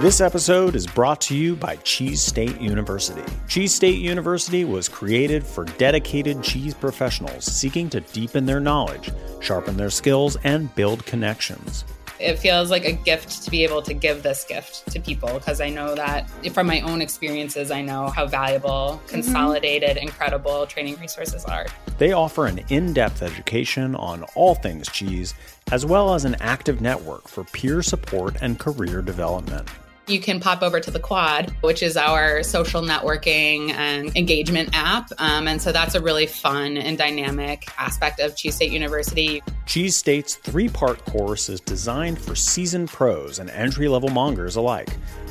This 0.00 0.20
episode 0.20 0.74
is 0.74 0.88
brought 0.88 1.20
to 1.22 1.36
you 1.36 1.54
by 1.54 1.76
Cheese 1.76 2.20
State 2.20 2.60
University. 2.60 3.22
Cheese 3.48 3.72
State 3.72 4.00
University 4.00 4.64
was 4.64 4.88
created 4.88 5.44
for 5.44 5.64
dedicated 5.64 6.42
cheese 6.42 6.74
professionals 6.74 7.44
seeking 7.44 7.88
to 7.90 8.00
deepen 8.00 8.44
their 8.44 8.60
knowledge, 8.60 9.12
sharpen 9.40 9.76
their 9.76 9.88
skills, 9.88 10.36
and 10.42 10.74
build 10.74 11.06
connections 11.06 11.84
it 12.18 12.38
feels 12.38 12.70
like 12.70 12.84
a 12.84 12.92
gift 12.92 13.42
to 13.42 13.50
be 13.50 13.64
able 13.64 13.82
to 13.82 13.94
give 13.94 14.22
this 14.22 14.44
gift 14.44 14.90
to 14.92 15.00
people 15.00 15.32
because 15.34 15.60
I 15.60 15.70
know 15.70 15.94
that 15.94 16.28
from 16.52 16.66
my 16.66 16.80
own 16.80 17.02
experiences, 17.02 17.70
I 17.70 17.82
know 17.82 18.08
how 18.08 18.26
valuable 18.26 18.98
mm-hmm. 18.98 19.06
consolidated, 19.06 19.96
mm-hmm. 19.96 20.06
incredible 20.06 20.66
training 20.66 20.96
resources 21.00 21.44
are. 21.44 21.66
They 21.98 22.12
offer 22.12 22.46
an 22.46 22.60
in 22.68 22.92
depth 22.92 23.22
education 23.22 23.94
on 23.94 24.24
all 24.34 24.54
things 24.54 24.88
cheese, 24.88 25.34
as 25.70 25.86
well 25.86 26.14
as 26.14 26.24
an 26.24 26.36
active 26.40 26.80
network 26.80 27.28
for 27.28 27.44
peer 27.44 27.82
support 27.82 28.36
and 28.40 28.58
career 28.58 29.00
development. 29.00 29.68
You 30.06 30.20
can 30.20 30.40
pop 30.40 30.62
over 30.62 30.80
to 30.80 30.90
the 30.90 31.00
Quad, 31.00 31.54
which 31.62 31.82
is 31.82 31.96
our 31.96 32.42
social 32.42 32.82
networking 32.82 33.70
and 33.70 34.14
engagement 34.16 34.70
app. 34.72 35.10
Um, 35.18 35.48
and 35.48 35.60
so 35.60 35.72
that's 35.72 35.94
a 35.94 36.00
really 36.00 36.26
fun 36.26 36.76
and 36.76 36.98
dynamic 36.98 37.66
aspect 37.78 38.20
of 38.20 38.36
Cheese 38.36 38.56
State 38.56 38.70
University. 38.70 39.42
Cheese 39.66 39.96
State's 39.96 40.36
three 40.36 40.68
part 40.68 41.04
course 41.06 41.48
is 41.48 41.60
designed 41.60 42.20
for 42.20 42.34
seasoned 42.34 42.88
pros 42.88 43.38
and 43.38 43.48
entry 43.50 43.88
level 43.88 44.10
mongers 44.10 44.56
alike 44.56 44.90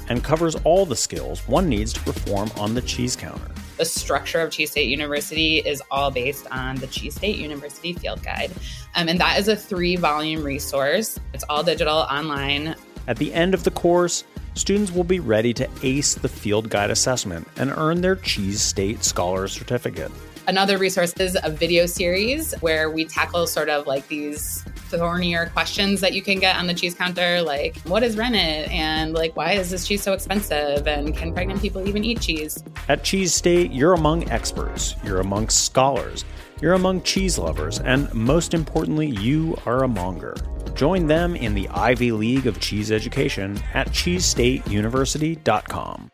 and 0.10 0.24
covers 0.24 0.56
all 0.64 0.86
the 0.86 0.96
skills 0.96 1.48
one 1.48 1.70
needs 1.70 1.94
to 1.94 2.00
perform 2.02 2.52
on 2.58 2.74
the 2.74 2.82
cheese 2.82 3.16
counter. 3.16 3.48
The 3.78 3.86
structure 3.86 4.40
of 4.40 4.52
Cheese 4.52 4.72
State 4.72 4.90
University 4.90 5.58
is 5.58 5.82
all 5.90 6.12
based 6.12 6.46
on 6.52 6.76
the 6.76 6.88
Cheese 6.88 7.16
State 7.16 7.38
University 7.38 7.94
Field 7.94 8.24
Guide. 8.24 8.52
Um, 8.96 9.10
and 9.10 9.20
that 9.20 9.40
is 9.40 9.48
a 9.48 9.56
three 9.56 9.96
volume 9.96 10.44
resource. 10.44 11.20
It's 11.34 11.44
all 11.50 11.64
digital 11.64 11.98
online. 11.98 12.76
At 13.08 13.18
the 13.18 13.34
end 13.34 13.54
of 13.54 13.64
the 13.66 13.72
course, 13.72 14.24
students 14.54 14.92
will 14.92 15.04
be 15.04 15.20
ready 15.20 15.54
to 15.56 15.70
ace 15.82 16.16
the 16.16 16.30
field 16.30 16.70
guide 16.70 16.90
assessment 16.90 17.48
and 17.58 17.72
earn 17.76 18.00
their 18.02 18.16
Cheese 18.16 18.62
State 18.62 19.04
Scholar 19.04 19.48
Certificate. 19.50 20.12
Another 20.48 20.78
resource 20.78 21.14
is 21.14 21.38
a 21.42 21.50
video 21.50 21.86
series 21.86 22.54
where 22.60 22.90
we 22.90 23.06
tackle 23.06 23.48
sort 23.48 23.70
of 23.70 23.88
like 23.88 24.08
these 24.10 24.62
thornier 24.90 25.48
questions 25.48 26.02
that 26.02 26.14
you 26.14 26.22
can 26.22 26.40
get 26.40 26.58
on 26.58 26.68
the 26.68 26.74
cheese 26.74 26.94
counter, 26.94 27.42
like 27.42 27.78
what 27.82 28.04
is 28.04 28.18
rennet 28.18 28.70
and 28.70 29.14
like 29.14 29.36
why 29.36 29.54
is 29.54 29.70
this 29.70 29.88
cheese 29.88 30.04
so 30.04 30.12
expensive 30.12 30.86
and 30.86 31.16
can 31.16 31.34
pregnant 31.34 31.62
people 31.62 31.88
even 31.88 32.04
eat 32.04 32.20
cheese? 32.20 32.62
At 32.90 33.04
Cheese 33.04 33.34
State, 33.34 33.72
you're 33.72 33.94
among 33.94 34.30
experts, 34.30 34.96
you're 35.04 35.22
amongst 35.22 35.64
scholars, 35.64 36.26
you're 36.62 36.74
among 36.74 37.04
cheese 37.04 37.38
lovers, 37.38 37.80
and 37.80 38.14
most 38.14 38.54
importantly, 38.54 39.08
you 39.08 39.58
are 39.66 39.84
a 39.84 39.88
monger. 39.88 40.36
Join 40.76 41.08
them 41.08 41.36
in 41.36 41.54
the 41.54 41.70
Ivy 41.70 42.12
League 42.12 42.48
of 42.48 42.60
Cheese 42.60 42.92
Education 42.92 43.60
at 43.74 43.88
cheesestateuniversity.com. 43.90 46.10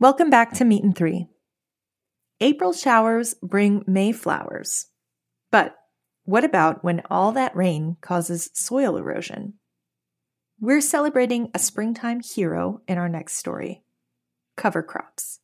Welcome 0.00 0.30
back 0.30 0.54
to 0.54 0.64
Meat 0.64 0.82
and 0.82 0.96
Three. 0.96 1.28
April 2.40 2.72
showers 2.72 3.34
bring 3.42 3.84
May 3.86 4.12
flowers. 4.12 4.86
But 5.50 5.76
what 6.24 6.44
about 6.44 6.82
when 6.82 7.02
all 7.10 7.32
that 7.32 7.54
rain 7.54 7.96
causes 8.00 8.50
soil 8.54 8.96
erosion? 8.96 9.54
We're 10.60 10.80
celebrating 10.80 11.50
a 11.54 11.58
springtime 11.58 12.20
hero 12.20 12.80
in 12.88 12.98
our 12.98 13.08
next 13.08 13.34
story 13.34 13.82
cover 14.56 14.82
crops. 14.82 15.40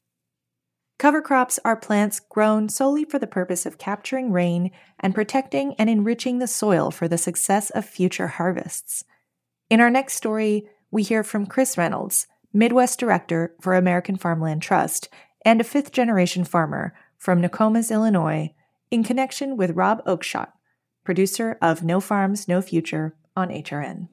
Cover 1.01 1.23
crops 1.23 1.59
are 1.65 1.77
plants 1.77 2.21
grown 2.21 2.69
solely 2.69 3.07
for 3.07 3.19
the 3.19 3.27
purpose 3.27 3.65
of 3.65 3.79
capturing 3.79 4.33
rain 4.33 4.71
and 4.99 5.15
protecting 5.15 5.75
and 5.79 5.89
enriching 5.89 6.41
the 6.41 6.47
soil 6.47 6.91
for 6.91 7.09
the 7.09 7.17
success 7.17 7.71
of 7.71 7.87
future 7.87 8.27
harvests. 8.27 9.03
In 9.71 9.81
our 9.81 9.89
next 9.89 10.13
story, 10.13 10.69
we 10.91 11.03
hear 11.03 11.25
from 11.25 11.47
Chris 11.47 11.79
Reynolds, 11.79 12.27
Midwest 12.53 13.01
Director 13.01 13.55
for 13.63 13.75
American 13.75 14.17
Farmland 14.17 14.61
Trust 14.61 15.09
and 15.43 15.59
a 15.59 15.65
fifth 15.65 15.91
generation 15.91 16.45
farmer 16.45 16.93
from 17.17 17.41
Nokomis, 17.41 17.91
Illinois, 17.91 18.53
in 18.91 19.03
connection 19.03 19.57
with 19.57 19.71
Rob 19.71 20.05
Oakeshott, 20.05 20.53
producer 21.03 21.57
of 21.63 21.83
No 21.83 22.01
Farms, 22.01 22.47
No 22.47 22.61
Future 22.61 23.17
on 23.35 23.49
HRN. 23.49 24.09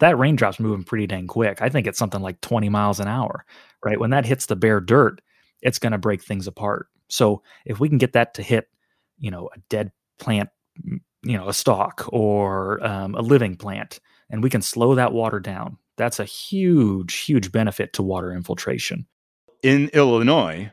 That 0.00 0.16
raindrop's 0.16 0.58
moving 0.58 0.84
pretty 0.84 1.06
dang 1.06 1.26
quick. 1.26 1.60
I 1.60 1.68
think 1.68 1.86
it's 1.86 1.98
something 1.98 2.22
like 2.22 2.40
20 2.40 2.70
miles 2.70 3.00
an 3.00 3.06
hour, 3.06 3.44
right? 3.84 4.00
When 4.00 4.12
that 4.12 4.24
hits 4.24 4.46
the 4.46 4.56
bare 4.56 4.80
dirt, 4.80 5.20
it's 5.62 5.78
going 5.78 5.92
to 5.92 5.98
break 5.98 6.22
things 6.22 6.46
apart. 6.46 6.88
So 7.08 7.42
if 7.64 7.80
we 7.80 7.88
can 7.88 7.98
get 7.98 8.12
that 8.12 8.34
to 8.34 8.42
hit, 8.42 8.68
you 9.18 9.30
know, 9.30 9.48
a 9.54 9.58
dead 9.68 9.92
plant, 10.18 10.50
you 10.84 11.36
know, 11.36 11.48
a 11.48 11.54
stalk 11.54 12.06
or 12.12 12.84
um, 12.84 13.14
a 13.14 13.20
living 13.20 13.56
plant, 13.56 14.00
and 14.30 14.42
we 14.42 14.50
can 14.50 14.62
slow 14.62 14.94
that 14.94 15.12
water 15.12 15.40
down, 15.40 15.78
that's 15.96 16.18
a 16.18 16.24
huge, 16.24 17.14
huge 17.20 17.52
benefit 17.52 17.92
to 17.94 18.02
water 18.02 18.32
infiltration. 18.32 19.06
In 19.62 19.88
Illinois, 19.92 20.72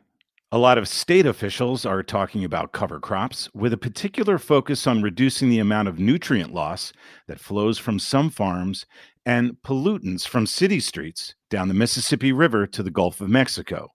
a 0.51 0.57
lot 0.57 0.79
of 0.79 0.87
state 0.87 1.27
officials 1.27 1.85
are 1.85 2.01
talking 2.01 2.43
about 2.43 2.71
cover 2.71 2.99
crops 2.99 3.49
with 3.53 3.71
a 3.71 3.77
particular 3.77 4.39
focus 4.39 4.87
on 4.87 5.03
reducing 5.03 5.49
the 5.49 5.59
amount 5.59 5.87
of 5.87 5.99
nutrient 5.99 6.51
loss 6.51 6.91
that 7.27 7.39
flows 7.39 7.77
from 7.77 7.99
some 7.99 8.31
farms 8.31 8.87
and 9.25 9.57
pollutants 9.63 10.27
from 10.27 10.47
city 10.47 10.79
streets 10.79 11.35
down 11.51 11.67
the 11.67 11.75
Mississippi 11.75 12.31
River 12.31 12.65
to 12.65 12.81
the 12.81 12.89
Gulf 12.89 13.21
of 13.21 13.29
Mexico. 13.29 13.91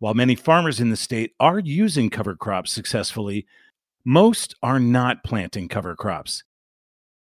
While 0.00 0.14
many 0.14 0.36
farmers 0.36 0.80
in 0.80 0.90
the 0.90 0.96
state 0.96 1.32
are 1.40 1.58
using 1.58 2.08
cover 2.08 2.36
crops 2.36 2.72
successfully, 2.72 3.46
most 4.04 4.54
are 4.62 4.78
not 4.78 5.24
planting 5.24 5.68
cover 5.68 5.96
crops. 5.96 6.44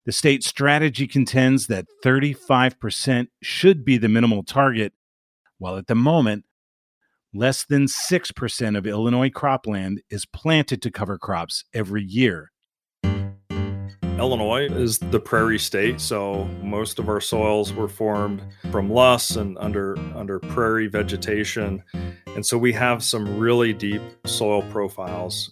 The 0.06 0.12
state 0.12 0.44
strategy 0.44 1.08
contends 1.08 1.68
that 1.68 1.88
35% 2.04 3.28
should 3.42 3.86
be 3.86 3.98
the 3.98 4.10
minimal 4.10 4.44
target, 4.44 4.94
while 5.58 5.78
at 5.78 5.88
the 5.88 5.96
moment, 5.96 6.46
less 7.34 7.66
than 7.66 7.86
6% 7.86 8.78
of 8.78 8.86
Illinois 8.86 9.30
cropland 9.30 10.00
is 10.10 10.26
planted 10.26 10.82
to 10.82 10.92
cover 10.92 11.18
crops 11.18 11.64
every 11.74 12.04
year. 12.04 12.52
Illinois 14.18 14.68
is 14.70 15.00
the 15.00 15.20
prairie 15.20 15.60
state, 15.60 16.00
so 16.00 16.46
most 16.62 17.00
of 17.00 17.10
our 17.10 17.20
soils 17.20 17.74
were 17.74 17.90
formed 17.90 18.42
from 18.72 18.90
loess 18.90 19.36
and 19.36 19.58
under 19.58 19.98
under 20.16 20.40
prairie 20.40 20.88
vegetation. 20.88 21.84
And 22.28 22.46
so 22.46 22.58
we 22.58 22.74
have 22.74 23.04
some 23.04 23.38
really 23.38 23.74
deep 23.74 24.02
soil 24.26 24.62
profiles 24.64 25.52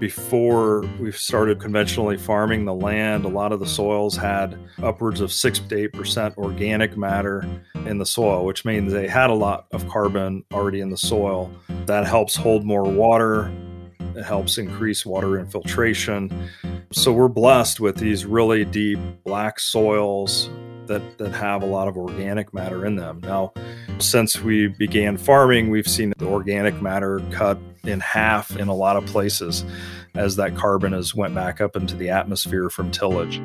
before 0.00 0.80
we 0.98 1.12
started 1.12 1.60
conventionally 1.60 2.16
farming 2.16 2.64
the 2.64 2.74
land, 2.74 3.26
a 3.26 3.28
lot 3.28 3.52
of 3.52 3.60
the 3.60 3.66
soils 3.66 4.16
had 4.16 4.58
upwards 4.82 5.20
of 5.20 5.30
6 5.30 5.58
to 5.58 5.88
8% 5.90 6.36
organic 6.38 6.96
matter 6.96 7.46
in 7.86 7.98
the 7.98 8.06
soil, 8.06 8.46
which 8.46 8.64
means 8.64 8.92
they 8.92 9.06
had 9.06 9.28
a 9.28 9.34
lot 9.34 9.66
of 9.72 9.86
carbon 9.88 10.42
already 10.52 10.80
in 10.80 10.88
the 10.88 10.96
soil. 10.96 11.52
That 11.84 12.06
helps 12.06 12.34
hold 12.34 12.64
more 12.64 12.84
water, 12.84 13.52
it 14.16 14.24
helps 14.24 14.56
increase 14.56 15.04
water 15.04 15.38
infiltration. 15.38 16.48
So 16.92 17.12
we're 17.12 17.28
blessed 17.28 17.78
with 17.78 17.98
these 17.98 18.26
really 18.26 18.64
deep 18.64 18.98
black 19.22 19.60
soils 19.60 20.50
that, 20.86 21.18
that 21.18 21.30
have 21.30 21.62
a 21.62 21.66
lot 21.66 21.86
of 21.86 21.96
organic 21.96 22.52
matter 22.52 22.84
in 22.84 22.96
them. 22.96 23.20
Now, 23.22 23.52
since 24.00 24.40
we 24.40 24.66
began 24.66 25.16
farming, 25.16 25.70
we've 25.70 25.86
seen 25.86 26.12
the 26.18 26.26
organic 26.26 26.82
matter 26.82 27.22
cut 27.30 27.60
in 27.84 28.00
half 28.00 28.56
in 28.56 28.66
a 28.66 28.74
lot 28.74 28.96
of 28.96 29.06
places 29.06 29.64
as 30.14 30.34
that 30.34 30.56
carbon 30.56 30.92
has 30.92 31.14
went 31.14 31.32
back 31.32 31.60
up 31.60 31.76
into 31.76 31.94
the 31.94 32.10
atmosphere 32.10 32.68
from 32.68 32.90
tillage. 32.90 33.40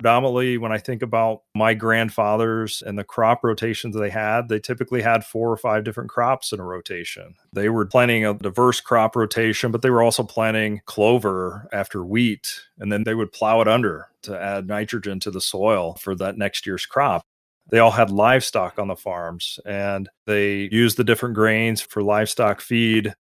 Predominantly, 0.00 0.56
when 0.56 0.72
I 0.72 0.78
think 0.78 1.02
about 1.02 1.42
my 1.54 1.74
grandfathers 1.74 2.82
and 2.82 2.98
the 2.98 3.04
crop 3.04 3.44
rotations 3.44 3.94
they 3.94 4.08
had, 4.08 4.48
they 4.48 4.58
typically 4.58 5.02
had 5.02 5.26
four 5.26 5.52
or 5.52 5.58
five 5.58 5.84
different 5.84 6.08
crops 6.08 6.52
in 6.52 6.58
a 6.58 6.64
rotation. 6.64 7.34
They 7.52 7.68
were 7.68 7.84
planting 7.84 8.24
a 8.24 8.32
diverse 8.32 8.80
crop 8.80 9.14
rotation, 9.14 9.70
but 9.70 9.82
they 9.82 9.90
were 9.90 10.02
also 10.02 10.22
planting 10.22 10.80
clover 10.86 11.68
after 11.70 12.02
wheat, 12.02 12.62
and 12.78 12.90
then 12.90 13.04
they 13.04 13.14
would 13.14 13.30
plow 13.30 13.60
it 13.60 13.68
under 13.68 14.08
to 14.22 14.40
add 14.40 14.66
nitrogen 14.66 15.20
to 15.20 15.30
the 15.30 15.40
soil 15.42 15.98
for 16.00 16.14
that 16.14 16.38
next 16.38 16.66
year's 16.66 16.86
crop 16.86 17.26
they 17.70 17.78
all 17.78 17.92
had 17.92 18.10
livestock 18.10 18.78
on 18.78 18.88
the 18.88 18.96
farms 18.96 19.60
and 19.64 20.08
they 20.26 20.68
used 20.72 20.96
the 20.96 21.04
different 21.04 21.34
grains 21.34 21.80
for 21.80 22.02
livestock 22.02 22.60
feed 22.60 23.14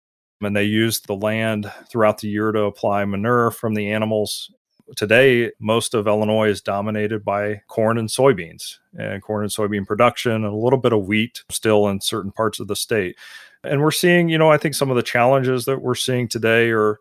and 0.41 0.55
they 0.55 0.63
used 0.63 1.07
the 1.07 1.15
land 1.15 1.71
throughout 1.89 2.19
the 2.19 2.29
year 2.29 2.51
to 2.51 2.61
apply 2.61 3.03
manure 3.05 3.51
from 3.51 3.73
the 3.73 3.91
animals 3.91 4.51
today 4.95 5.51
most 5.59 5.93
of 5.93 6.07
illinois 6.07 6.49
is 6.49 6.61
dominated 6.61 7.25
by 7.25 7.61
corn 7.67 7.97
and 7.97 8.09
soybeans 8.09 8.77
and 8.97 9.21
corn 9.21 9.43
and 9.43 9.51
soybean 9.51 9.85
production 9.85 10.31
and 10.31 10.45
a 10.45 10.55
little 10.55 10.79
bit 10.79 10.93
of 10.93 11.05
wheat 11.05 11.43
still 11.49 11.87
in 11.87 11.99
certain 12.01 12.31
parts 12.31 12.59
of 12.59 12.67
the 12.67 12.75
state. 12.75 13.17
And 13.63 13.81
we're 13.81 13.91
seeing 13.91 14.29
you 14.29 14.37
know 14.37 14.51
i 14.51 14.57
think 14.57 14.75
some 14.75 14.89
of 14.89 14.95
the 14.95 15.03
challenges 15.03 15.65
that 15.65 15.81
we're 15.81 15.95
seeing 15.95 16.27
today 16.27 16.69
are 16.69 16.99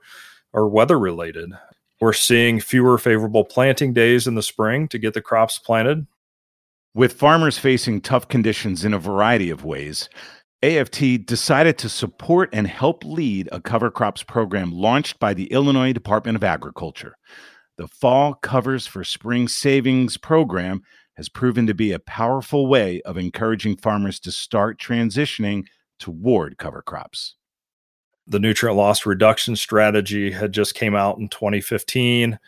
are 0.55 0.67
weather 0.67 0.99
related. 0.99 1.53
We're 2.01 2.13
seeing 2.13 2.61
fewer 2.61 2.99
favorable 2.99 3.45
planting 3.45 3.93
days 3.93 4.27
in 4.27 4.35
the 4.35 4.43
spring 4.43 4.89
to 4.89 4.99
get 4.99 5.15
the 5.15 5.23
crops 5.23 5.59
planted. 5.59 6.07
With 6.95 7.13
farmers 7.13 7.59
facing 7.59 8.01
tough 8.01 8.29
conditions 8.29 8.85
in 8.85 8.95
a 8.95 8.99
variety 8.99 9.51
of 9.51 9.65
ways 9.65 10.09
AFT 10.63 11.27
decided 11.27 11.77
to 11.79 11.89
support 11.89 12.49
and 12.53 12.67
help 12.67 13.05
lead 13.05 13.49
a 13.53 13.61
cover 13.61 13.91
crops 13.91 14.23
program 14.23 14.73
launched 14.73 15.19
by 15.19 15.35
the 15.35 15.53
Illinois 15.53 15.93
Department 15.93 16.35
of 16.35 16.43
Agriculture. 16.43 17.17
The 17.77 17.89
Fall 17.89 18.35
Covers 18.35 18.87
for 18.87 19.05
Spring 19.05 19.49
Savings 19.49 20.17
program 20.17 20.83
has 21.19 21.29
proven 21.29 21.67
to 21.67 21.75
be 21.75 21.93
a 21.93 21.99
powerful 21.99 22.69
way 22.69 23.03
of 23.03 23.19
encouraging 23.19 23.77
farmers 23.77 24.19
to 24.21 24.33
start 24.33 24.81
transitioning 24.81 25.65
toward 25.99 26.57
cover 26.57 26.81
crops. 26.81 27.35
The 28.27 28.39
nutrient 28.39 28.77
loss 28.77 29.05
reduction 29.05 29.57
strategy 29.57 30.31
had 30.31 30.53
just 30.53 30.75
came 30.75 30.95
out 30.95 31.19
in 31.19 31.29
2015 31.29 32.39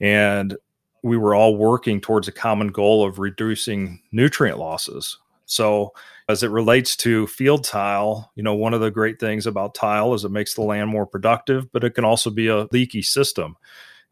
and 0.00 0.56
we 1.04 1.16
were 1.16 1.34
all 1.34 1.56
working 1.56 2.00
towards 2.00 2.26
a 2.26 2.32
common 2.32 2.68
goal 2.68 3.06
of 3.06 3.20
reducing 3.20 4.00
nutrient 4.10 4.58
losses. 4.58 5.18
So 5.46 5.92
as 6.28 6.42
it 6.42 6.50
relates 6.50 6.96
to 6.96 7.26
field 7.28 7.64
tile, 7.64 8.32
you 8.34 8.42
know, 8.42 8.54
one 8.54 8.74
of 8.74 8.80
the 8.80 8.90
great 8.90 9.20
things 9.20 9.46
about 9.46 9.74
tile 9.74 10.14
is 10.14 10.24
it 10.24 10.30
makes 10.30 10.54
the 10.54 10.62
land 10.62 10.90
more 10.90 11.06
productive, 11.06 11.70
but 11.72 11.84
it 11.84 11.90
can 11.94 12.04
also 12.04 12.30
be 12.30 12.48
a 12.48 12.66
leaky 12.72 13.02
system. 13.02 13.56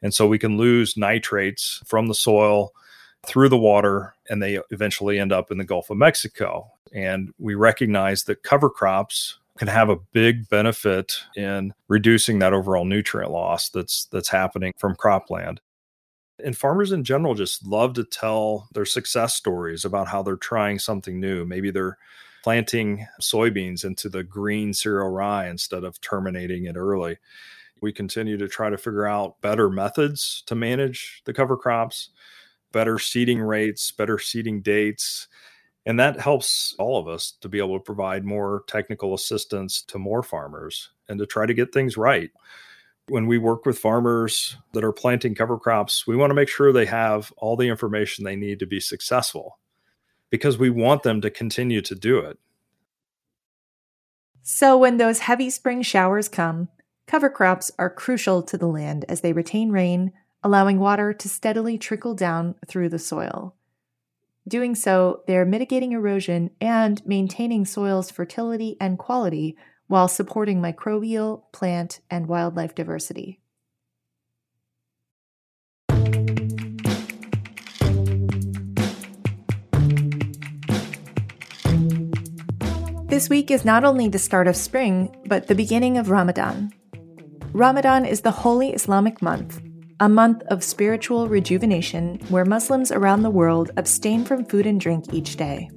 And 0.03 0.15
so 0.15 0.27
we 0.27 0.39
can 0.39 0.57
lose 0.57 0.97
nitrates 0.97 1.83
from 1.87 2.07
the 2.07 2.15
soil 2.15 2.73
through 3.27 3.51
the 3.51 3.59
water 3.59 4.15
and 4.29 4.43
they 4.43 4.59
eventually 4.71 5.19
end 5.19 5.33
up 5.33 5.51
in 5.51 5.59
the 5.59 5.65
Gulf 5.65 5.91
of 5.91 5.99
Mexico. 5.99 6.71
And 6.93 7.33
we 7.39 7.55
recognize 7.55 8.25
that 8.25 8.43
cover 8.43 8.71
crops 8.71 9.39
can 9.59 9.69
have 9.69 9.91
a 9.91 9.97
big 10.13 10.49
benefit 10.49 11.19
in 11.37 11.75
reducing 11.89 12.39
that 12.39 12.55
overall 12.55 12.85
nutrient 12.85 13.31
loss 13.31 13.69
that's 13.69 14.07
that's 14.07 14.29
happening 14.29 14.73
from 14.79 14.97
cropland. 14.97 15.59
And 16.43 16.57
farmers 16.57 16.93
in 16.93 17.05
general 17.05 17.35
just 17.35 17.67
love 17.67 17.93
to 17.95 18.05
tell 18.05 18.69
their 18.73 18.87
success 18.87 19.35
stories 19.35 19.85
about 19.85 20.09
how 20.09 20.23
they're 20.23 20.37
trying 20.37 20.79
something 20.79 21.21
new. 21.21 21.45
Maybe 21.45 21.71
they're 21.71 21.99
planting 22.43 23.07
soybeans 23.21 23.85
into 23.85 24.09
the 24.09 24.23
green 24.23 24.73
cereal 24.73 25.11
rye 25.11 25.49
instead 25.49 25.85
of 25.85 26.01
terminating 26.01 26.65
it 26.65 26.77
early. 26.77 27.19
We 27.81 27.93
continue 27.93 28.37
to 28.39 28.49
try 28.49 28.71
to 28.71 28.79
figure 28.79 29.07
out 29.07 29.41
better 29.41 29.71
methods 29.71 30.43
to 30.47 30.55
manage 30.55 31.23
the 31.25 31.33
cover 31.33 31.57
crops, 31.57 32.11
better 32.73 32.99
seeding 32.99 33.41
rates, 33.41 33.91
better 33.93 34.19
seeding 34.19 34.61
dates. 34.63 35.29
And 35.87 35.99
that 35.99 36.21
helps 36.21 36.75
all 36.79 36.99
of 36.99 37.09
us 37.09 37.33
to 37.41 37.49
be 37.49 37.59
able 37.59 37.79
to 37.79 37.83
provide 37.83 38.25
more 38.25 38.65
technical 38.67 39.15
assistance 39.15 39.83
to 39.83 39.99
more 39.99 40.23
farmers 40.23 40.91
and 41.09 41.19
to 41.19 41.27
try 41.27 41.47
to 41.47 41.55
get 41.55 41.73
things 41.73 41.97
right. 41.97 42.31
When 43.09 43.27
we 43.27 43.39
work 43.39 43.67
with 43.67 43.79
farmers 43.79 44.57
that 44.73 44.85
are 44.85 44.93
planting 44.93 45.35
cover 45.35 45.59
crops, 45.59 46.07
we 46.07 46.17
want 46.17 46.31
to 46.31 46.35
make 46.35 46.49
sure 46.49 46.73
they 46.73 46.87
have 46.87 47.33
all 47.39 47.57
the 47.57 47.69
information 47.69 48.25
they 48.25 48.37
need 48.37 48.61
to 48.61 48.67
be 48.67 48.79
successful 48.79 49.59
because 50.31 50.59
we 50.59 50.71
want 50.71 51.03
them 51.03 51.21
to 51.21 51.31
continue 51.31 51.81
to 51.81 51.95
do 51.95 52.19
it. 52.19 52.39
So, 54.43 54.79
when 54.79 54.97
those 54.97 55.21
heavy 55.21 55.51
spring 55.51 55.83
showers 55.83 56.29
come, 56.29 56.69
cover 57.11 57.29
crops 57.29 57.73
are 57.77 57.91
crucial 57.91 58.41
to 58.41 58.57
the 58.57 58.69
land 58.69 59.05
as 59.09 59.21
they 59.21 59.33
retain 59.33 59.73
rain, 59.73 60.13
allowing 60.45 60.79
water 60.79 61.13
to 61.13 61.29
steadily 61.29 61.77
trickle 61.77 62.15
down 62.15 62.55
through 62.69 62.89
the 62.89 63.01
soil. 63.01 63.53
Doing 64.47 64.77
so, 64.77 65.23
they're 65.27 65.45
mitigating 65.45 65.91
erosion 65.91 66.51
and 66.61 67.05
maintaining 67.05 67.65
soil's 67.65 68.13
fertility 68.13 68.77
and 68.81 68.97
quality 68.97 69.57
while 69.89 70.07
supporting 70.07 70.63
microbial, 70.63 71.43
plant, 71.51 71.99
and 72.09 72.29
wildlife 72.29 72.77
diversity. 72.77 73.41
This 83.09 83.29
week 83.29 83.51
is 83.51 83.65
not 83.65 83.83
only 83.83 84.07
the 84.07 84.21
start 84.21 84.47
of 84.47 84.55
spring, 84.55 85.13
but 85.27 85.49
the 85.49 85.57
beginning 85.57 85.99
of 85.99 86.09
Ramadan. 86.09 86.73
Ramadan 87.53 88.07
is 88.07 88.21
the 88.21 88.31
holy 88.31 88.73
Islamic 88.73 89.21
month, 89.21 89.61
a 89.99 90.09
month 90.09 90.45
of 90.51 90.63
spiritual 90.63 91.27
rejuvenation 91.27 92.21
where 92.29 92.45
Muslims 92.45 92.93
around 92.93 93.23
the 93.23 93.31
world 93.31 93.73
abstain 93.77 94.25
from 94.25 94.45
food 94.45 94.67
and 94.67 94.81
drink 94.81 95.13
each 95.13 95.35
day. 95.35 95.69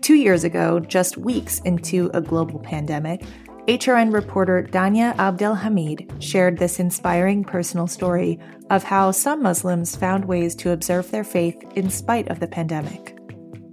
Two 0.00 0.16
years 0.16 0.42
ago, 0.42 0.80
just 0.80 1.16
weeks 1.16 1.60
into 1.60 2.10
a 2.14 2.20
global 2.20 2.58
pandemic, 2.58 3.22
HRN 3.68 4.12
reporter 4.12 4.66
Dania 4.72 5.14
Abdelhamid 5.18 6.20
shared 6.20 6.58
this 6.58 6.80
inspiring 6.80 7.44
personal 7.44 7.86
story 7.86 8.40
of 8.70 8.82
how 8.82 9.12
some 9.12 9.40
Muslims 9.40 9.94
found 9.94 10.24
ways 10.24 10.56
to 10.56 10.72
observe 10.72 11.08
their 11.12 11.22
faith 11.22 11.62
in 11.76 11.90
spite 11.90 12.26
of 12.28 12.40
the 12.40 12.48
pandemic. 12.48 13.16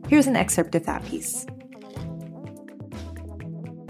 Here's 0.07 0.27
an 0.27 0.35
excerpt 0.35 0.75
of 0.75 0.85
that 0.85 1.03
piece. 1.05 1.47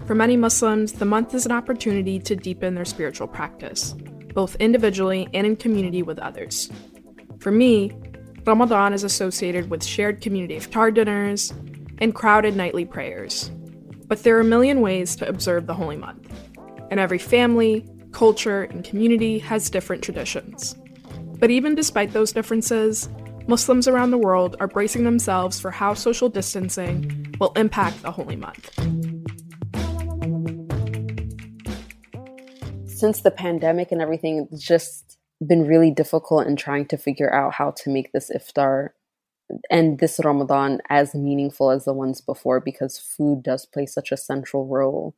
For 0.09 0.15
many 0.15 0.37
Muslims, 0.37 0.93
the 0.93 1.05
month 1.05 1.35
is 1.35 1.45
an 1.45 1.51
opportunity 1.51 2.17
to 2.17 2.35
deepen 2.35 2.73
their 2.73 2.83
spiritual 2.83 3.27
practice, 3.27 3.93
both 4.33 4.55
individually 4.55 5.29
and 5.35 5.45
in 5.45 5.55
community 5.55 6.01
with 6.01 6.17
others. 6.17 6.71
For 7.37 7.51
me, 7.51 7.91
Ramadan 8.43 8.93
is 8.93 9.03
associated 9.03 9.69
with 9.69 9.83
shared 9.85 10.19
community 10.19 10.57
iftar 10.57 10.91
dinners 10.91 11.53
and 11.99 12.15
crowded 12.15 12.55
nightly 12.55 12.85
prayers. 12.85 13.51
But 14.07 14.23
there 14.23 14.35
are 14.35 14.39
a 14.39 14.43
million 14.43 14.81
ways 14.81 15.15
to 15.17 15.29
observe 15.29 15.67
the 15.67 15.75
holy 15.75 15.97
month, 15.97 16.27
and 16.89 16.99
every 16.99 17.19
family, 17.19 17.85
culture, 18.11 18.63
and 18.63 18.83
community 18.83 19.37
has 19.37 19.69
different 19.69 20.03
traditions. 20.03 20.75
But 21.37 21.51
even 21.51 21.75
despite 21.75 22.13
those 22.13 22.31
differences, 22.31 23.09
Muslims 23.45 23.87
around 23.87 24.09
the 24.09 24.17
world 24.17 24.55
are 24.59 24.67
bracing 24.67 25.03
themselves 25.03 25.59
for 25.59 25.69
how 25.69 25.93
social 25.93 26.29
distancing 26.29 27.35
will 27.39 27.53
impact 27.53 28.01
the 28.01 28.11
holy 28.11 28.37
month. 28.37 28.75
Since 32.99 33.21
the 33.21 33.31
pandemic 33.31 33.91
and 33.91 34.01
everything, 34.01 34.47
it's 34.51 34.61
just 34.61 35.17
been 35.45 35.65
really 35.65 35.89
difficult 35.89 36.47
in 36.47 36.55
trying 36.55 36.85
to 36.87 36.97
figure 36.97 37.33
out 37.33 37.53
how 37.53 37.71
to 37.71 37.89
make 37.89 38.11
this 38.11 38.29
iftar 38.29 38.89
and 39.69 39.99
this 39.99 40.19
Ramadan 40.23 40.81
as 40.89 41.15
meaningful 41.15 41.71
as 41.71 41.85
the 41.85 41.93
ones 41.93 42.21
before 42.21 42.59
because 42.59 42.99
food 42.99 43.41
does 43.41 43.65
play 43.65 43.85
such 43.85 44.11
a 44.11 44.17
central 44.17 44.67
role 44.67 45.15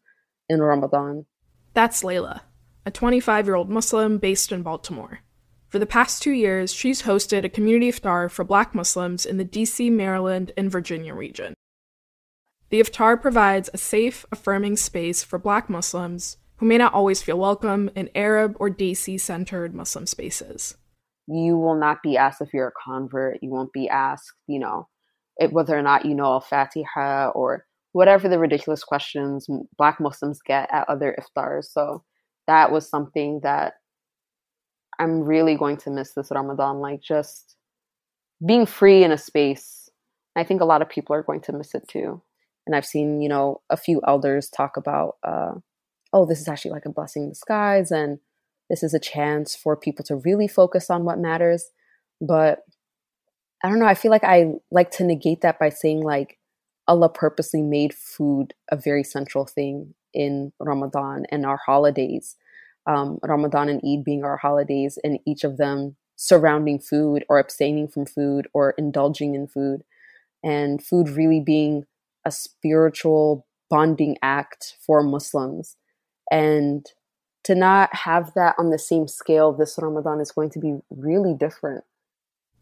in 0.48 0.62
Ramadan. 0.62 1.26
That's 1.74 2.04
Layla, 2.04 2.42
a 2.86 2.92
25 2.92 3.48
year 3.48 3.56
old 3.56 3.70
Muslim 3.70 4.20
based 4.20 4.52
in 4.52 4.62
Baltimore. 4.62 5.20
For 5.68 5.80
the 5.80 5.86
past 5.86 6.22
two 6.22 6.32
years, 6.32 6.74
she's 6.74 7.04
hosted 7.04 7.46
a 7.46 7.50
community 7.50 7.92
iftar 7.92 8.30
for 8.30 8.44
black 8.44 8.76
Muslims 8.76 9.26
in 9.26 9.38
the 9.38 9.46
DC, 9.46 9.92
Maryland, 9.92 10.52
and 10.58 10.70
Virginia 10.70 11.14
region. 11.14 11.56
The 12.70 12.80
iftar 12.80 13.22
provides 13.22 13.70
a 13.74 13.78
safe, 13.78 14.26
affirming 14.32 14.78
space 14.78 15.24
for 15.24 15.40
black 15.40 15.70
Muslims 15.70 16.38
who 16.62 16.68
may 16.68 16.78
not 16.78 16.94
always 16.94 17.24
feel 17.24 17.40
welcome 17.40 17.90
in 17.96 18.08
Arab 18.14 18.56
or 18.60 18.70
Desi 18.70 19.20
centered 19.20 19.74
Muslim 19.74 20.06
spaces. 20.06 20.78
You 21.26 21.58
will 21.58 21.74
not 21.74 22.04
be 22.04 22.18
asked 22.18 22.40
if 22.40 22.54
you're 22.54 22.68
a 22.68 22.84
convert. 22.86 23.42
You 23.42 23.50
won't 23.50 23.74
be 23.74 23.90
asked, 23.90 24.32
you 24.46 24.60
know, 24.60 24.88
whether 25.50 25.76
or 25.76 25.82
not 25.82 26.06
you 26.06 26.14
know 26.14 26.26
Al 26.26 26.40
Fatiha 26.40 27.30
or 27.30 27.66
whatever 27.94 28.30
the 28.30 28.38
ridiculous 28.38 28.84
questions 28.84 29.48
Black 29.76 30.00
Muslims 30.00 30.40
get 30.46 30.70
at 30.72 30.88
other 30.88 31.18
iftars. 31.20 31.66
So 31.66 32.04
that 32.46 32.72
was 32.72 32.88
something 32.88 33.40
that 33.42 33.74
I'm 35.00 35.22
really 35.22 35.56
going 35.56 35.78
to 35.78 35.90
miss 35.90 36.14
this 36.14 36.30
Ramadan, 36.30 36.78
like 36.78 37.02
just 37.02 37.56
being 38.46 38.68
free 38.68 39.04
in 39.04 39.12
a 39.12 39.18
space. 39.18 39.90
I 40.36 40.44
think 40.44 40.62
a 40.62 40.66
lot 40.66 40.84
of 40.84 40.90
people 40.90 41.16
are 41.16 41.24
going 41.24 41.42
to 41.42 41.54
miss 41.54 41.74
it 41.74 41.88
too. 41.88 42.22
And 42.68 42.76
I've 42.76 42.86
seen, 42.86 43.20
you 43.20 43.30
know, 43.30 43.62
a 43.72 43.78
few 43.78 44.00
elders 44.08 44.48
talk 44.48 44.78
about 44.78 45.16
uh, 45.24 45.54
oh, 46.14 46.26
this 46.26 46.42
is 46.42 46.48
actually 46.48 46.72
like 46.72 46.86
a 46.86 46.92
blessing 46.92 47.24
in 47.24 47.30
disguise 47.30 47.92
and 47.92 48.20
this 48.70 48.84
is 48.84 48.94
a 48.94 49.00
chance 49.00 49.56
for 49.56 49.76
people 49.76 50.04
to 50.06 50.16
really 50.16 50.48
focus 50.48 50.90
on 50.90 51.04
what 51.04 51.20
matters. 51.20 51.72
But 52.22 52.60
I 53.64 53.70
don't 53.70 53.80
know, 53.80 53.86
I 53.86 53.96
feel 53.96 54.12
like 54.12 54.24
I 54.24 54.54
like 54.72 54.92
to 54.92 55.04
negate 55.04 55.42
that 55.42 55.60
by 55.60 55.70
saying 55.70 56.02
like 56.02 56.40
Allah 56.88 57.10
purposely 57.10 57.62
made 57.62 57.94
food 57.94 58.54
a 58.72 58.76
very 58.76 59.04
central 59.04 59.46
thing 59.46 59.94
in 60.14 60.52
Ramadan 60.60 61.26
and 61.32 61.46
our 61.46 61.60
holidays. 61.66 62.36
Um, 62.88 63.20
Ramadan 63.24 63.70
and 63.70 63.82
Eid 63.86 64.04
being 64.04 64.24
our 64.24 64.38
holidays, 64.38 64.98
and 65.04 65.20
each 65.26 65.44
of 65.44 65.58
them 65.58 65.96
surrounding 66.16 66.80
food 66.80 67.24
or 67.30 67.40
abstaining 67.40 67.88
from 67.88 68.06
food 68.06 68.48
or 68.54 68.72
indulging 68.72 69.36
in 69.36 69.48
food, 69.48 69.84
and 70.44 70.84
food 70.84 71.10
really 71.10 71.40
being 71.40 71.86
a 72.26 72.32
spiritual 72.32 73.46
bonding 73.70 74.18
act 74.22 74.76
for 74.86 75.04
Muslims. 75.04 75.78
And 76.32 76.88
to 77.44 77.54
not 77.54 77.94
have 77.94 78.34
that 78.34 78.56
on 78.58 78.72
the 78.72 78.80
same 78.80 79.08
scale 79.08 79.52
this 79.52 79.78
Ramadan 79.80 80.20
is 80.20 80.32
going 80.32 80.50
to 80.52 80.60
be 80.60 80.80
really 80.90 81.36
different. 81.36 81.84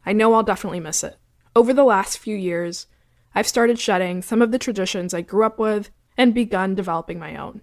I 0.06 0.12
know 0.12 0.34
I'll 0.34 0.44
definitely 0.44 0.80
miss 0.80 1.04
it. 1.04 1.18
Over 1.56 1.74
the 1.74 1.84
last 1.84 2.18
few 2.18 2.36
years, 2.36 2.88
I've 3.36 3.48
started 3.48 3.80
shedding 3.80 4.22
some 4.22 4.42
of 4.42 4.52
the 4.52 4.60
traditions 4.60 5.14
I 5.14 5.22
grew 5.22 5.46
up 5.46 5.60
with 5.60 5.92
and 6.18 6.34
begun 6.34 6.76
developing 6.76 7.20
my 7.20 7.36
own. 7.36 7.62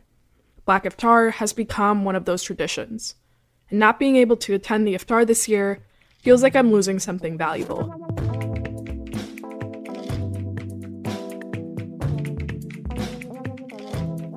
Black 0.64 0.84
Iftar 0.84 1.32
has 1.32 1.52
become 1.52 2.04
one 2.04 2.16
of 2.16 2.24
those 2.24 2.42
traditions, 2.42 3.14
and 3.70 3.78
not 3.78 3.98
being 3.98 4.16
able 4.16 4.36
to 4.38 4.54
attend 4.54 4.86
the 4.86 4.94
Iftar 4.94 5.26
this 5.26 5.48
year 5.48 5.80
feels 6.22 6.42
like 6.42 6.56
I'm 6.56 6.72
losing 6.72 6.98
something 6.98 7.38
valuable. 7.38 8.25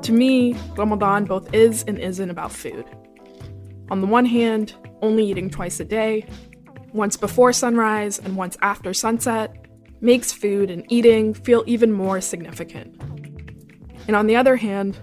To 0.09 0.15
me, 0.15 0.55
Ramadan 0.75 1.25
both 1.25 1.53
is 1.53 1.83
and 1.83 1.99
isn't 1.99 2.31
about 2.31 2.51
food. 2.51 2.83
On 3.91 4.01
the 4.01 4.07
one 4.07 4.25
hand, 4.25 4.73
only 5.03 5.23
eating 5.23 5.51
twice 5.51 5.79
a 5.79 5.85
day, 5.85 6.25
once 6.93 7.15
before 7.15 7.53
sunrise 7.53 8.17
and 8.17 8.35
once 8.35 8.57
after 8.63 8.91
sunset, 8.91 9.67
makes 10.01 10.31
food 10.31 10.71
and 10.71 10.83
eating 10.91 11.35
feel 11.35 11.63
even 11.67 11.91
more 11.91 12.21
significant. 12.21 12.99
And 14.07 14.15
on 14.15 14.25
the 14.25 14.35
other 14.35 14.55
hand, 14.55 14.97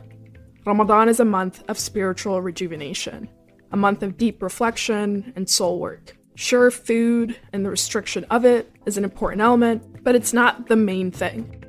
Ramadan 0.64 1.09
is 1.09 1.21
a 1.21 1.25
month 1.25 1.62
of 1.69 1.79
spiritual 1.79 2.42
rejuvenation, 2.42 3.29
a 3.71 3.77
month 3.77 4.03
of 4.03 4.16
deep 4.16 4.42
reflection 4.42 5.33
and 5.37 5.49
soul 5.49 5.79
work. 5.79 6.16
Sure, 6.35 6.73
food 6.73 7.38
and 7.53 7.64
the 7.64 7.71
restriction 7.71 8.25
of 8.25 8.45
it 8.45 8.73
is 8.87 8.99
an 8.99 9.05
important 9.05 9.40
element, 9.40 10.03
but 10.03 10.16
it's 10.16 10.33
not 10.33 10.66
the 10.66 10.75
main 10.75 11.12
thing. 11.12 11.62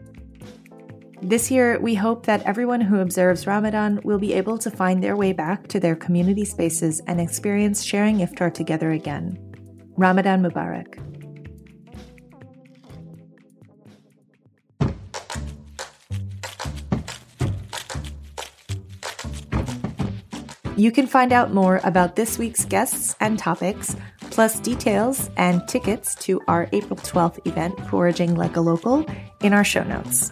This 1.22 1.50
year, 1.50 1.80
we 1.80 1.96
hope 1.96 2.28
that 2.28 2.44
everyone 2.44 2.80
who 2.80 3.00
observes 3.00 3.48
Ramadan 3.48 4.00
will 4.04 4.20
be 4.20 4.34
able 4.34 4.60
to 4.60 4.70
find 4.70 5.04
their 5.04 5.16
way 5.16 5.34
back 5.34 5.68
to 5.70 5.80
their 5.80 5.96
community 5.96 6.46
spaces 6.46 7.02
and 7.08 7.20
experience 7.20 7.84
sharing 7.84 8.20
iftar 8.20 8.54
together 8.54 8.92
again. 8.92 9.38
Ramadan 9.98 10.44
Mubarak. 10.44 11.04
You 20.78 20.92
can 20.92 21.08
find 21.08 21.34
out 21.34 21.52
more 21.52 21.82
about 21.84 22.16
this 22.16 22.38
week's 22.38 22.64
guests 22.64 23.16
and 23.20 23.40
topics, 23.40 23.96
plus 24.30 24.60
details 24.60 25.32
and 25.36 25.68
tickets 25.68 26.14
to 26.26 26.40
our 26.48 26.70
April 26.72 26.98
12th 26.98 27.46
event, 27.48 27.80
Foraging 27.90 28.36
Like 28.36 28.56
a 28.56 28.62
Local, 28.62 29.04
in 29.42 29.54
our 29.54 29.64
show 29.64 29.84
notes. 29.84 30.32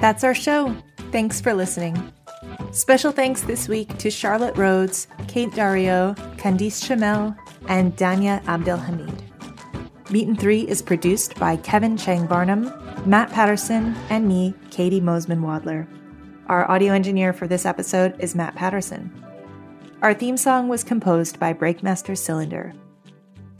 That's 0.00 0.24
our 0.24 0.34
show. 0.34 0.74
Thanks 1.12 1.40
for 1.40 1.52
listening. 1.52 2.12
Special 2.72 3.12
thanks 3.12 3.42
this 3.42 3.68
week 3.68 3.98
to 3.98 4.10
Charlotte 4.10 4.56
Rhodes, 4.56 5.06
Kate 5.28 5.52
Dario, 5.54 6.14
Candice 6.36 6.80
Chamel, 6.82 7.36
and 7.68 7.96
Danya 7.96 8.42
Abdelhamid. 8.44 9.20
Meat 10.10 10.28
and 10.28 10.40
Three 10.40 10.62
is 10.62 10.82
produced 10.82 11.38
by 11.38 11.56
Kevin 11.56 11.96
Chang 11.96 12.26
Barnum, 12.26 12.72
Matt 13.06 13.30
Patterson, 13.30 13.94
and 14.08 14.26
me, 14.26 14.54
Katie 14.70 15.00
Mosman 15.00 15.40
Wadler. 15.40 15.86
Our 16.46 16.68
audio 16.70 16.92
engineer 16.92 17.32
for 17.32 17.46
this 17.46 17.66
episode 17.66 18.16
is 18.18 18.34
Matt 18.34 18.54
Patterson. 18.54 19.12
Our 20.02 20.14
theme 20.14 20.36
song 20.36 20.68
was 20.68 20.82
composed 20.82 21.38
by 21.38 21.52
Breakmaster 21.52 22.16
Cylinder. 22.16 22.72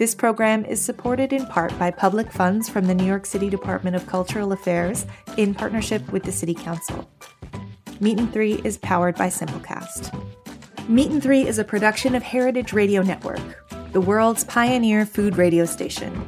This 0.00 0.14
program 0.14 0.64
is 0.64 0.80
supported 0.80 1.30
in 1.30 1.44
part 1.44 1.78
by 1.78 1.90
public 1.90 2.32
funds 2.32 2.70
from 2.70 2.86
the 2.86 2.94
New 2.94 3.04
York 3.04 3.26
City 3.26 3.50
Department 3.50 3.94
of 3.94 4.06
Cultural 4.06 4.52
Affairs 4.52 5.04
in 5.36 5.52
partnership 5.54 6.10
with 6.10 6.22
the 6.22 6.32
City 6.32 6.54
Council. 6.54 7.06
Meat 8.00 8.18
and 8.18 8.32
Three 8.32 8.62
is 8.64 8.78
powered 8.78 9.14
by 9.16 9.26
Simplecast. 9.26 10.08
Meat 10.88 11.10
and 11.10 11.22
Three 11.22 11.46
is 11.46 11.58
a 11.58 11.64
production 11.64 12.14
of 12.14 12.22
Heritage 12.22 12.72
Radio 12.72 13.02
Network, 13.02 13.42
the 13.92 14.00
world's 14.00 14.42
pioneer 14.44 15.04
food 15.04 15.36
radio 15.36 15.66
station. 15.66 16.26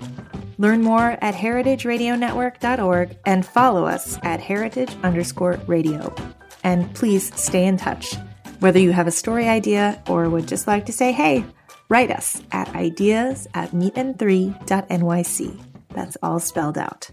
Learn 0.58 0.82
more 0.82 1.16
at 1.22 1.34
heritageradionetwork.org 1.34 3.16
and 3.24 3.46
follow 3.46 3.86
us 3.86 4.18
at 4.22 4.38
heritage 4.38 4.94
underscore 5.02 5.58
radio. 5.66 6.14
And 6.62 6.94
please 6.94 7.34
stay 7.40 7.64
in 7.64 7.78
touch. 7.78 8.16
Whether 8.58 8.80
you 8.80 8.92
have 8.92 9.06
a 9.06 9.10
story 9.10 9.48
idea 9.48 10.02
or 10.08 10.28
would 10.28 10.46
just 10.46 10.66
like 10.66 10.84
to 10.86 10.92
say 10.92 11.10
hey, 11.10 11.46
write 11.92 12.10
us 12.10 12.40
at 12.52 12.74
ideas 12.74 13.46
at 13.52 13.70
meatand3.nyc. 13.72 15.60
That's 15.90 16.16
all 16.22 16.40
spelled 16.40 16.78
out. 16.78 17.10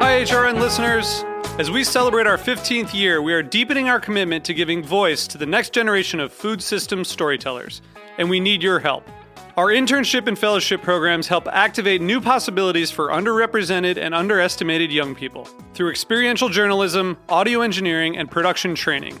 Hi, 0.00 0.24
HRN 0.24 0.58
listeners. 0.58 1.26
As 1.58 1.70
we 1.70 1.84
celebrate 1.84 2.26
our 2.26 2.38
15th 2.38 2.94
year, 2.94 3.20
we 3.20 3.34
are 3.34 3.42
deepening 3.42 3.90
our 3.90 4.00
commitment 4.00 4.46
to 4.46 4.54
giving 4.54 4.82
voice 4.82 5.26
to 5.26 5.36
the 5.36 5.44
next 5.44 5.74
generation 5.74 6.20
of 6.20 6.32
food 6.32 6.62
systems 6.62 7.08
storytellers, 7.08 7.82
and 8.16 8.30
we 8.30 8.40
need 8.40 8.62
your 8.62 8.78
help. 8.78 9.06
Our 9.58 9.66
internship 9.66 10.26
and 10.26 10.38
fellowship 10.38 10.80
programs 10.80 11.28
help 11.28 11.46
activate 11.48 12.00
new 12.00 12.22
possibilities 12.22 12.90
for 12.90 13.08
underrepresented 13.08 13.98
and 13.98 14.14
underestimated 14.14 14.90
young 14.90 15.14
people 15.14 15.44
through 15.74 15.90
experiential 15.90 16.48
journalism, 16.48 17.18
audio 17.28 17.60
engineering, 17.60 18.16
and 18.16 18.30
production 18.30 18.74
training. 18.74 19.20